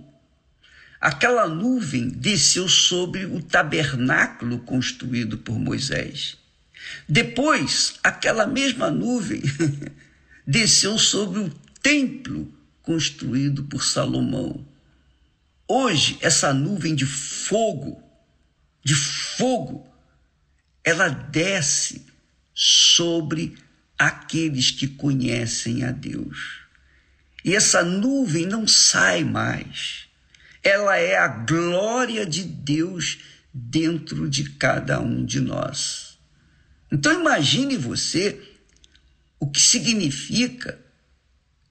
[0.99, 6.37] Aquela nuvem desceu sobre o tabernáculo construído por Moisés.
[7.07, 9.41] Depois, aquela mesma nuvem
[10.47, 11.49] desceu sobre o
[11.81, 14.65] templo construído por Salomão.
[15.67, 18.01] Hoje, essa nuvem de fogo,
[18.83, 19.87] de fogo,
[20.83, 22.05] ela desce
[22.53, 23.55] sobre
[23.97, 26.62] aqueles que conhecem a Deus.
[27.43, 30.07] E essa nuvem não sai mais.
[30.63, 33.19] Ela é a glória de Deus
[33.53, 36.17] dentro de cada um de nós.
[36.91, 38.41] Então imagine você
[39.39, 40.79] o que significa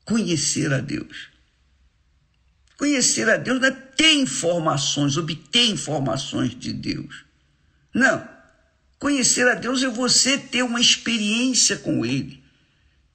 [0.05, 1.31] conhecer a Deus.
[2.77, 7.25] Conhecer a Deus não é ter informações, obter informações de Deus.
[7.95, 8.29] Não.
[8.99, 12.43] Conhecer a Deus é você ter uma experiência com Ele,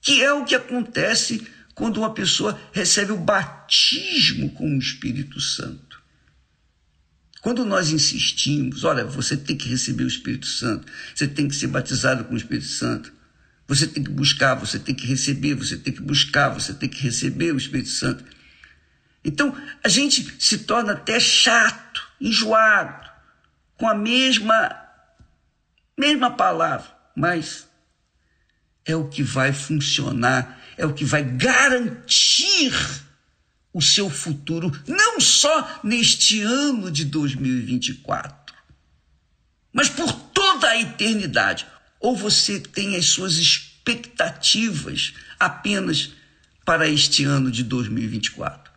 [0.02, 1.46] que é o que acontece
[1.78, 6.02] quando uma pessoa recebe o batismo com o Espírito Santo.
[7.40, 11.68] Quando nós insistimos, olha, você tem que receber o Espírito Santo, você tem que ser
[11.68, 13.14] batizado com o Espírito Santo,
[13.68, 17.00] você tem que buscar, você tem que receber, você tem que buscar, você tem que
[17.00, 18.26] receber o Espírito Santo.
[19.24, 23.08] Então, a gente se torna até chato, enjoado,
[23.78, 24.76] com a mesma
[25.96, 27.68] mesma palavra, mas
[28.84, 32.74] é o que vai funcionar, é o que vai garantir
[33.74, 38.56] o seu futuro, não só neste ano de 2024,
[39.74, 41.68] mas por toda a eternidade.
[42.00, 46.12] Ou você tem as suas expectativas apenas
[46.66, 48.72] para este ano de 2024?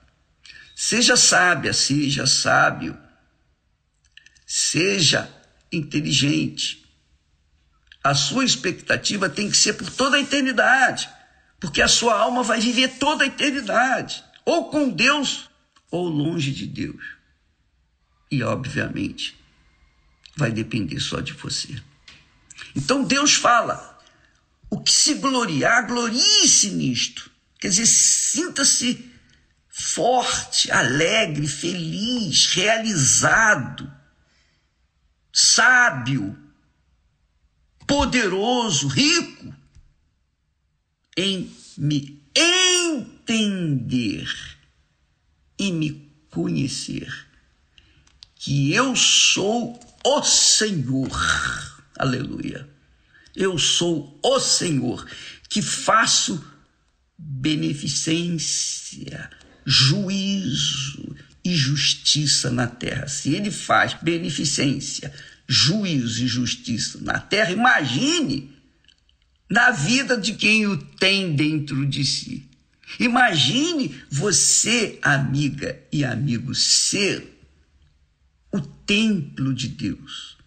[0.74, 2.98] Seja sábia, seja sábio,
[4.46, 5.30] seja
[5.70, 6.84] inteligente.
[8.02, 11.08] A sua expectativa tem que ser por toda a eternidade,
[11.60, 15.50] porque a sua alma vai viver toda a eternidade, ou com Deus
[15.90, 17.04] ou longe de Deus.
[18.30, 19.38] E, obviamente,
[20.36, 21.80] vai depender só de você.
[22.74, 23.98] Então Deus fala:
[24.70, 27.30] o que se gloriar, glorie-se nisto.
[27.58, 29.10] Quer dizer, sinta-se
[29.68, 33.92] forte, alegre, feliz, realizado,
[35.32, 36.38] sábio,
[37.86, 39.59] poderoso, rico
[41.16, 44.26] em me entender
[45.58, 47.26] e me conhecer
[48.36, 51.10] que eu sou o Senhor
[52.00, 52.66] Aleluia.
[53.36, 55.06] Eu sou o Senhor
[55.50, 56.42] que faço
[57.18, 59.28] beneficência,
[59.66, 63.06] juízo e justiça na terra.
[63.06, 65.12] Se ele faz beneficência,
[65.46, 68.56] juízo e justiça na terra, imagine
[69.50, 72.48] na vida de quem o tem dentro de si.
[72.98, 77.38] Imagine você, amiga e amigo, ser
[78.52, 80.40] o templo de Deus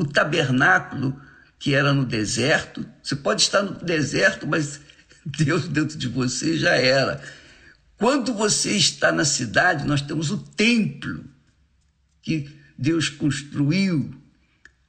[0.00, 1.20] o tabernáculo
[1.58, 2.86] que era no deserto.
[3.02, 4.80] Você pode estar no deserto, mas
[5.24, 7.22] Deus dentro de você já era.
[7.98, 11.22] Quando você está na cidade, nós temos o templo
[12.22, 12.48] que
[12.78, 14.10] Deus construiu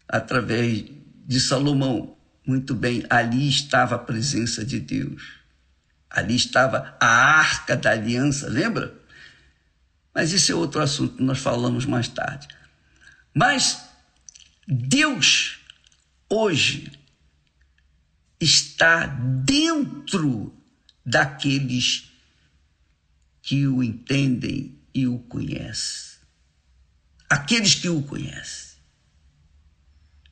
[0.07, 0.85] através
[1.27, 2.15] de Salomão.
[2.51, 5.39] Muito bem, ali estava a presença de Deus.
[6.09, 8.93] Ali estava a arca da aliança, lembra?
[10.13, 12.49] Mas esse é outro assunto, nós falamos mais tarde.
[13.33, 13.85] Mas
[14.67, 15.61] Deus
[16.29, 16.91] hoje
[18.37, 20.53] está dentro
[21.05, 22.11] daqueles
[23.41, 26.19] que o entendem e o conhecem.
[27.29, 28.71] Aqueles que o conhecem.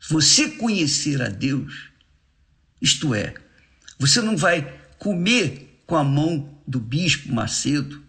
[0.09, 1.88] Você conhecer a Deus,
[2.81, 3.33] isto é,
[3.97, 8.01] você não vai comer com a mão do bispo Macedo.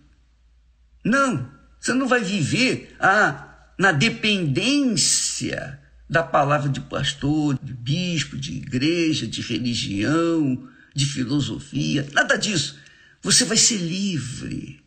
[1.05, 1.51] Não,
[1.81, 9.27] você não vai viver ah, na dependência da palavra de pastor, de bispo, de igreja,
[9.27, 12.79] de religião, de filosofia, nada disso.
[13.23, 14.81] Você vai ser livre.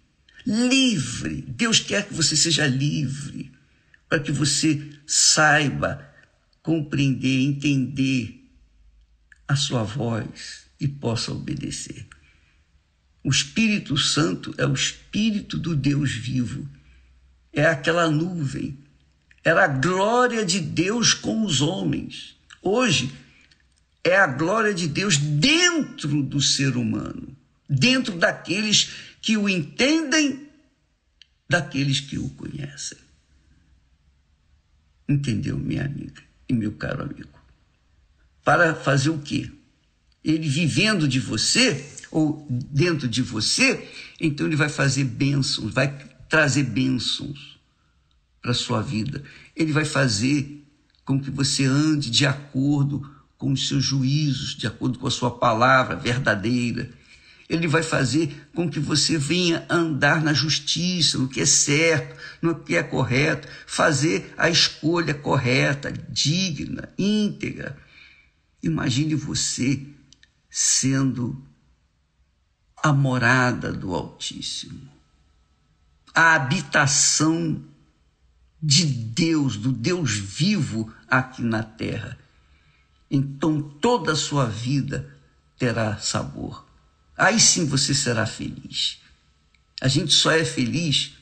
[0.45, 1.43] Livre.
[1.47, 3.51] Deus quer que você seja livre,
[4.09, 6.05] para que você saiba
[6.61, 8.42] compreender, entender
[9.47, 12.05] a sua voz e possa obedecer.
[13.23, 16.67] O Espírito Santo é o Espírito do Deus vivo.
[17.51, 18.83] É aquela nuvem
[19.43, 22.37] era a glória de Deus com os homens.
[22.61, 23.13] Hoje
[24.03, 27.35] é a glória de Deus dentro do ser humano,
[27.69, 28.91] dentro daqueles
[29.21, 30.47] que o entendem,
[31.49, 32.97] daqueles que o conhecem.
[35.07, 37.32] Entendeu, minha amiga e meu caro amigo?
[38.43, 39.49] Para fazer o quê?
[40.23, 43.89] Ele vivendo de você, ou dentro de você,
[44.19, 45.87] então ele vai fazer bênçãos, vai
[46.29, 47.59] trazer bênçãos
[48.41, 49.23] para sua vida.
[49.55, 50.63] Ele vai fazer
[51.05, 55.31] com que você ande de acordo com os seus juízos, de acordo com a sua
[55.31, 56.89] palavra verdadeira.
[57.49, 62.55] Ele vai fazer com que você venha andar na justiça, no que é certo, no
[62.55, 67.77] que é correto, fazer a escolha correta, digna, íntegra.
[68.63, 69.85] Imagine você
[70.49, 71.45] sendo
[72.81, 74.89] a morada do Altíssimo,
[76.15, 77.61] a habitação
[78.61, 82.17] de Deus, do Deus vivo aqui na terra.
[83.11, 85.13] Então toda a sua vida
[85.57, 86.65] terá sabor.
[87.17, 89.01] Aí sim você será feliz.
[89.81, 91.13] A gente só é feliz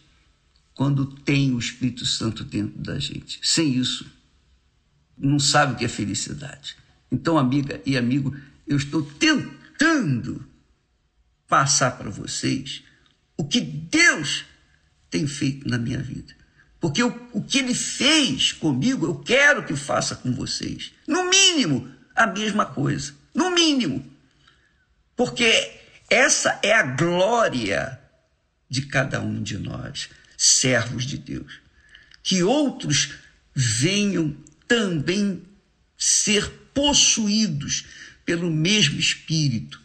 [0.76, 3.40] quando tem o Espírito Santo dentro da gente.
[3.44, 4.06] Sem isso,
[5.18, 6.81] não sabe o que é felicidade.
[7.12, 8.36] Então, amiga e amigo,
[8.66, 10.46] eu estou tentando
[11.48, 12.84] passar para vocês
[13.36, 14.46] o que Deus
[15.10, 16.34] tem feito na minha vida.
[16.80, 20.94] Porque o, que ele fez comigo, eu quero que faça com vocês.
[21.08, 23.14] No mínimo, a mesma coisa.
[23.36, 24.04] No mínimo.
[25.16, 25.80] Porque
[26.10, 28.00] essa é a glória
[28.70, 31.60] de cada um de nós, servos de Deus.
[32.24, 33.16] Que outros
[33.54, 34.36] venham
[34.68, 35.44] também
[35.98, 37.86] ser possuídos
[38.26, 39.82] pelo mesmo Espírito,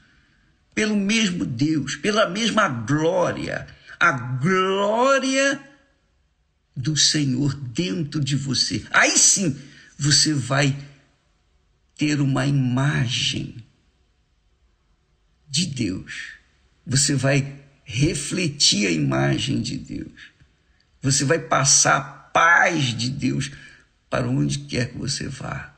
[0.74, 3.66] pelo mesmo Deus, pela mesma glória,
[3.98, 5.60] a glória
[6.76, 8.84] do Senhor dentro de você.
[8.90, 9.56] Aí sim
[9.98, 10.76] você vai
[11.96, 13.56] ter uma imagem
[15.48, 16.34] de Deus.
[16.86, 20.30] Você vai refletir a imagem de Deus.
[21.00, 23.50] Você vai passar a paz de Deus
[24.10, 25.75] para onde quer que você vá.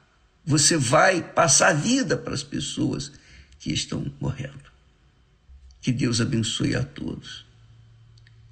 [0.48, 3.12] Você vai passar a vida para as pessoas
[3.58, 4.64] que estão morrendo.
[5.78, 7.44] Que Deus abençoe a todos.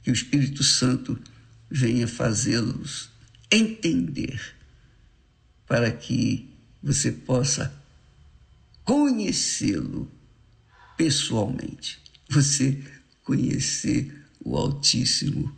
[0.02, 1.18] Que o Espírito Santo
[1.70, 3.08] venha fazê-los
[3.50, 4.38] entender
[5.66, 6.46] para que
[6.82, 7.74] você possa
[8.84, 10.12] conhecê-lo
[10.98, 11.98] pessoalmente.
[12.28, 12.78] Você
[13.24, 15.56] conhecer o Altíssimo.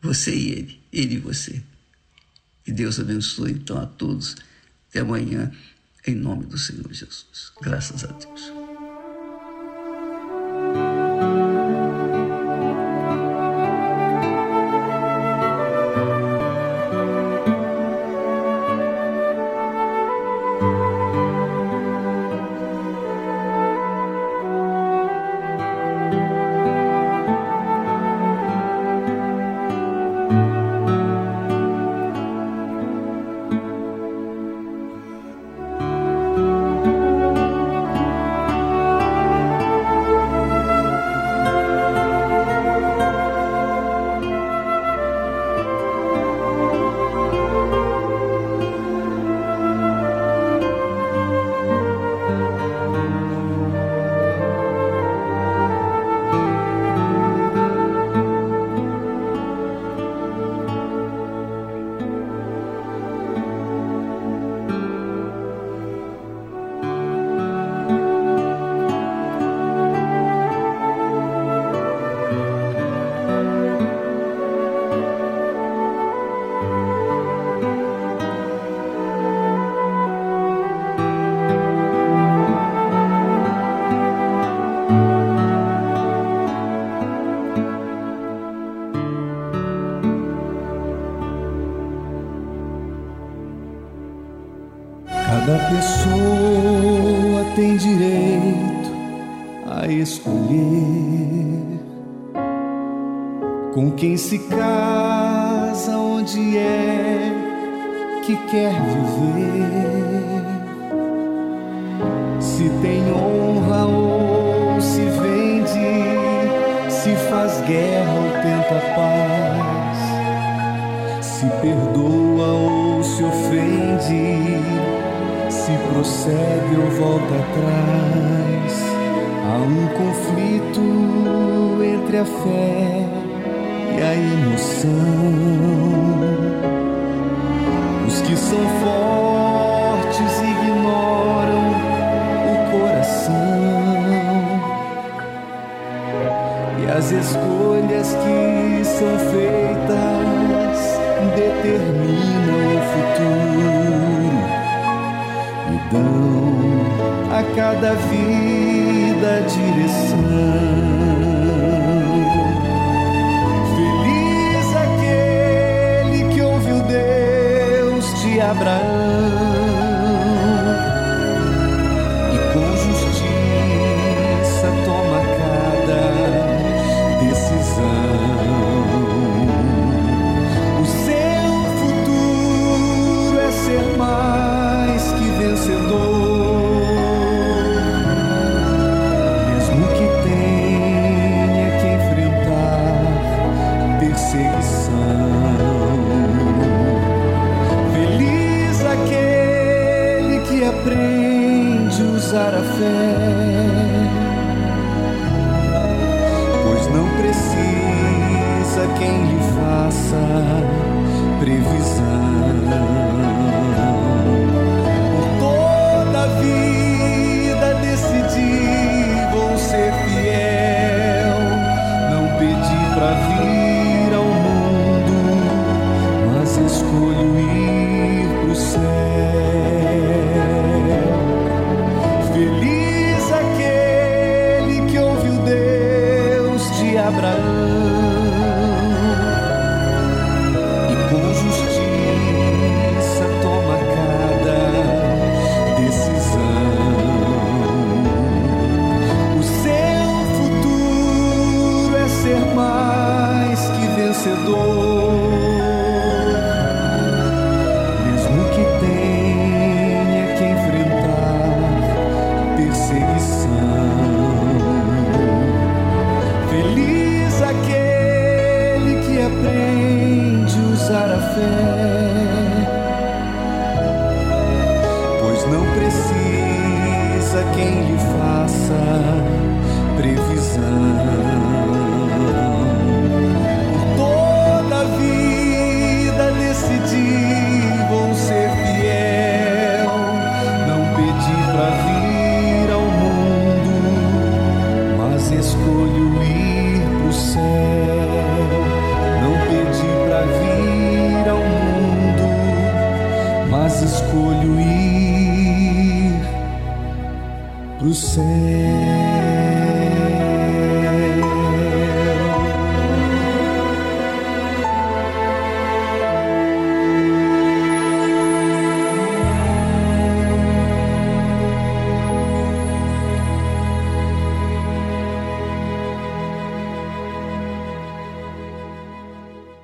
[0.00, 1.60] Você e ele, ele e você.
[2.64, 4.36] Que Deus abençoe então a todos.
[4.94, 5.50] Até amanhã,
[6.06, 7.50] em nome do Senhor Jesus.
[7.60, 8.63] Graças a Deus.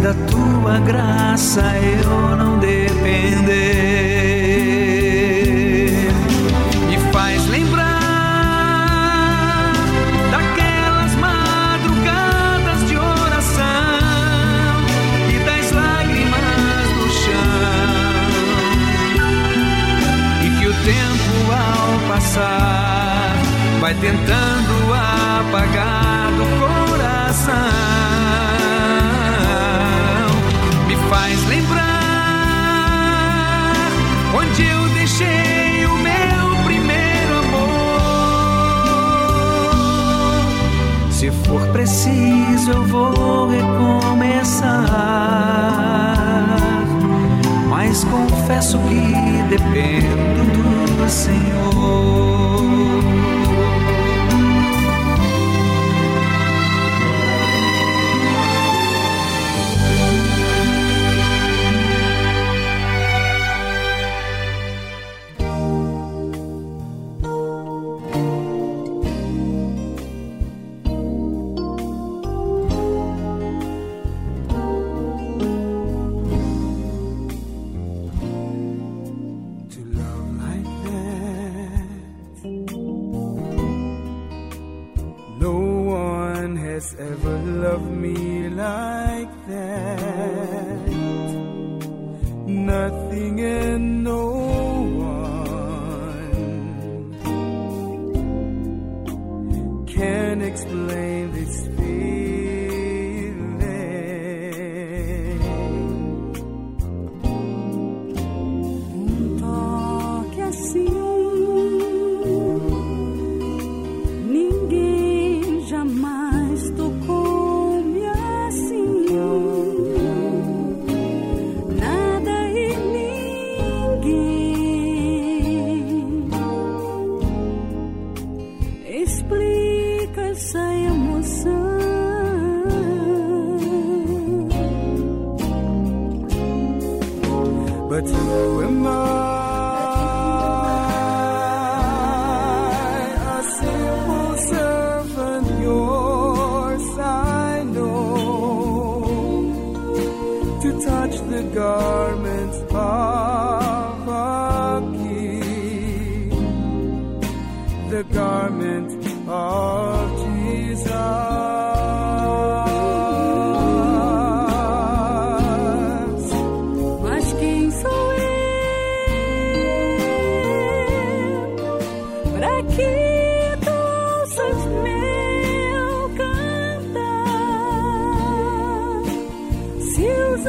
[0.00, 3.79] Da tua graça eu não depender.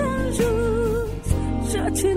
[0.02, 2.16] Se os anjos já te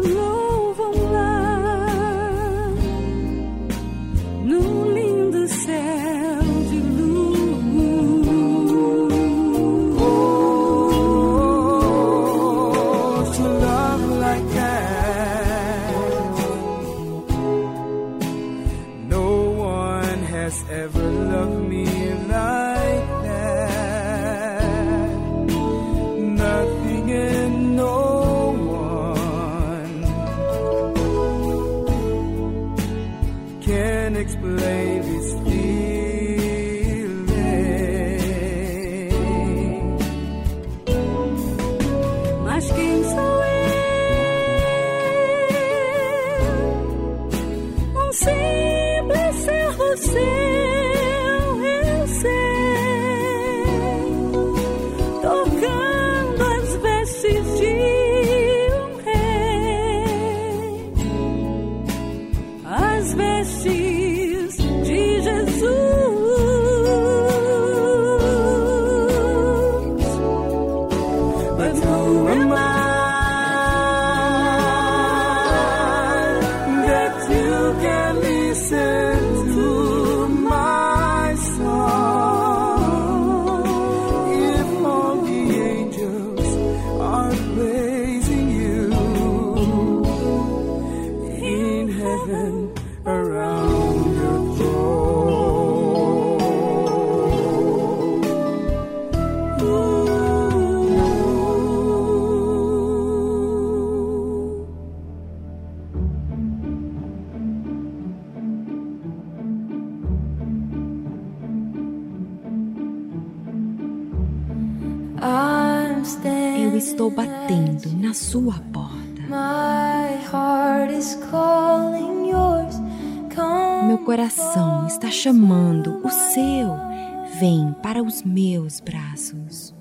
[128.64, 129.74] os meus braços.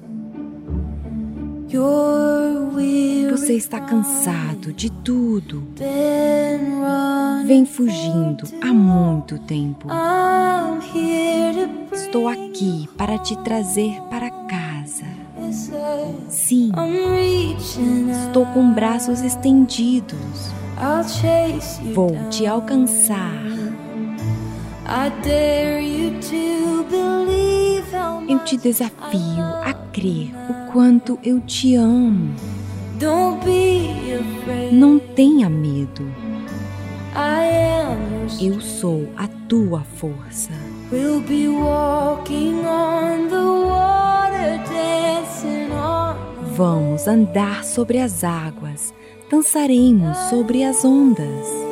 [3.31, 5.67] Você está cansado de tudo.
[7.45, 9.87] Vem fugindo há muito tempo.
[11.91, 15.05] Estou aqui para te trazer para casa.
[16.29, 16.71] Sim,
[18.25, 20.53] estou com braços estendidos.
[21.93, 23.41] Vou te alcançar.
[24.85, 27.42] I dare you to believe
[28.27, 32.33] Eu te desafio a crer o quanto eu te amo.
[34.71, 36.03] Não tenha medo.
[38.41, 40.51] Eu sou a tua força.
[46.55, 48.93] Vamos andar sobre as águas,
[49.29, 51.62] dançaremos sobre as ondas.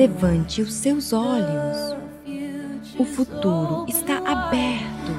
[0.00, 1.94] Levante os seus olhos.
[2.98, 5.12] O futuro está aberto.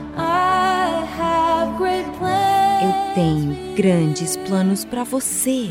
[2.82, 5.70] Eu tenho grandes planos para você.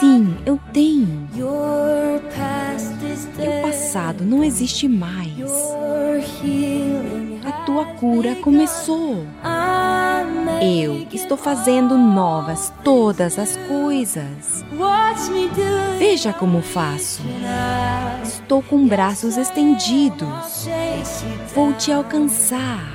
[0.00, 1.28] Sim, eu tenho.
[3.38, 5.38] O passado não existe mais.
[7.44, 9.24] A tua cura começou.
[10.60, 14.64] Eu estou fazendo novas todas as coisas.
[15.98, 17.22] Veja como faço.
[18.22, 20.68] Estou com braços estendidos.
[21.54, 22.90] Vou te alcançar.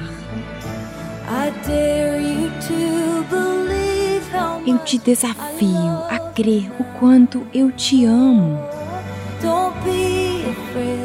[4.66, 8.60] Eu te desafio a crer o quanto eu te amo.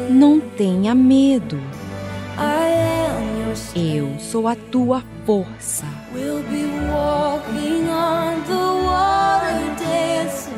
[0.09, 1.59] Não tenha medo.
[3.75, 5.85] Eu sou a tua força.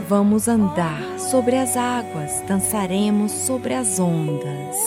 [0.07, 4.77] Vamos andar sobre as águas, dançaremos sobre as ondas.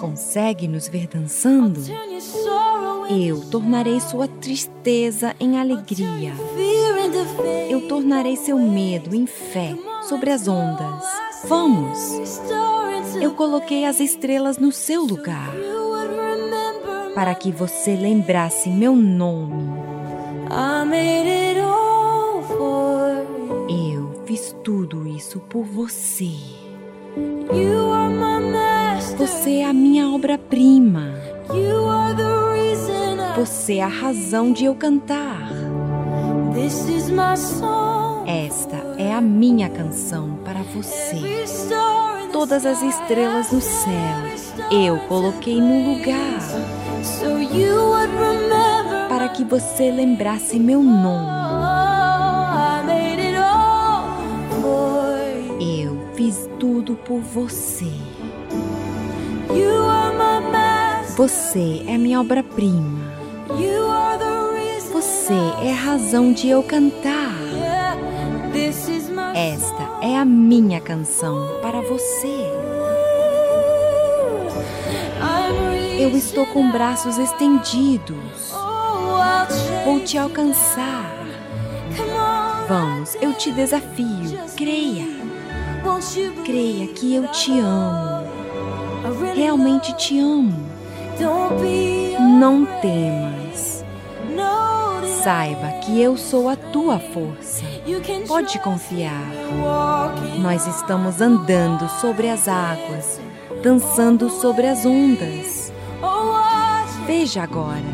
[0.00, 1.80] Consegue nos ver dançando?
[3.08, 6.32] Eu tornarei sua tristeza em alegria.
[7.68, 9.76] Eu tornarei seu medo em fé
[10.08, 11.04] sobre as ondas.
[11.44, 11.98] Vamos!
[13.20, 15.54] Eu coloquei as estrelas no seu lugar.
[17.16, 19.72] Para que você lembrasse meu nome.
[23.70, 26.30] Eu fiz tudo isso por você.
[29.16, 31.14] Você é a minha obra-prima.
[33.34, 35.48] Você é a razão de eu cantar.
[38.26, 41.16] Esta é a minha canção para você.
[42.30, 46.85] Todas as estrelas no céu eu coloquei no lugar
[49.08, 51.26] Para que você lembrasse meu nome.
[55.60, 57.90] Eu fiz tudo por você.
[61.16, 63.00] Você é minha obra-prima.
[64.92, 67.34] Você é a razão de eu cantar.
[69.34, 72.55] Esta é a minha canção para você.
[75.98, 78.52] Eu estou com braços estendidos.
[79.84, 81.10] Vou te alcançar.
[82.68, 84.38] Vamos, eu te desafio.
[84.56, 85.06] Creia.
[86.44, 88.26] Creia que eu te amo.
[89.34, 90.66] Realmente te amo.
[92.38, 93.84] Não temas.
[95.22, 97.64] Saiba que eu sou a tua força.
[98.28, 99.26] Pode confiar.
[100.40, 103.20] Nós estamos andando sobre as águas,
[103.62, 105.65] dançando sobre as ondas.
[107.06, 107.84] Veja agora.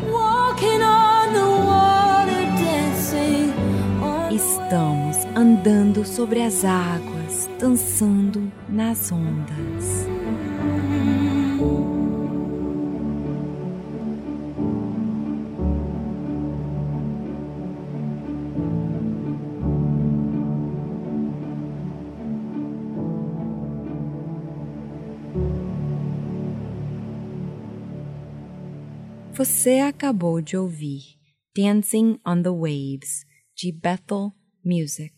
[4.31, 10.07] Estamos andando sobre as águas, dançando nas ondas.
[29.43, 31.01] Você acabou de ouvir
[31.53, 34.31] Dancing on the Waves, de Bethel
[34.63, 35.13] Music.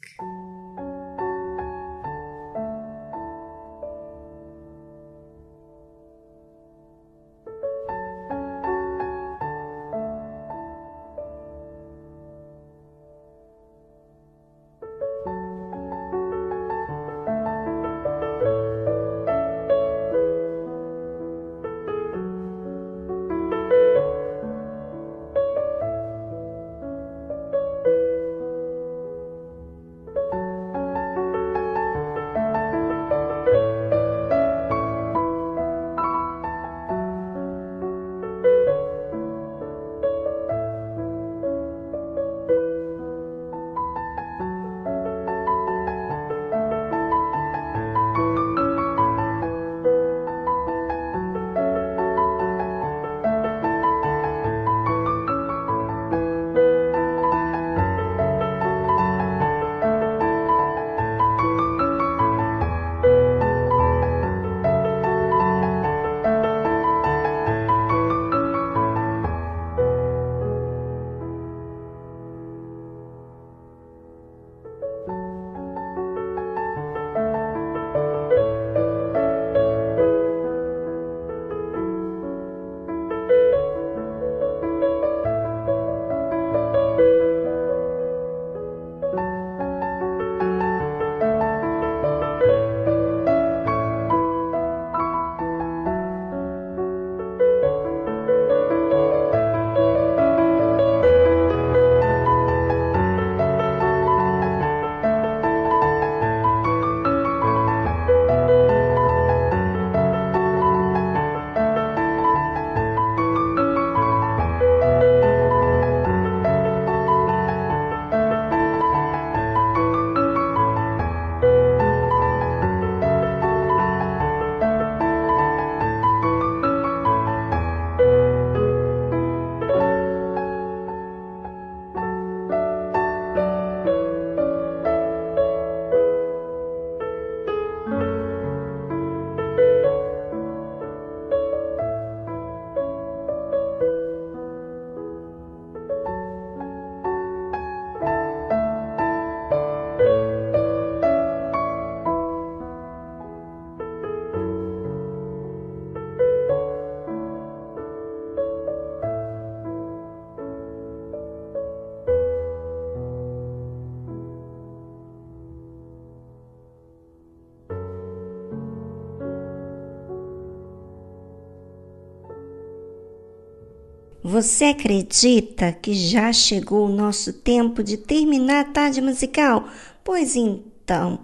[174.35, 179.69] Você acredita que já chegou o nosso tempo de terminar a tarde musical?
[180.03, 181.19] Pois então,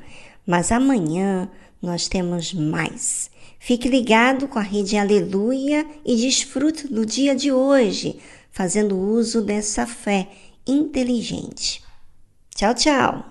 [0.47, 1.51] mas amanhã
[1.81, 3.29] nós temos mais.
[3.59, 8.17] Fique ligado com a rede Aleluia e desfrute do dia de hoje,
[8.49, 10.29] fazendo uso dessa fé
[10.65, 11.83] inteligente.
[12.55, 13.30] Tchau, tchau!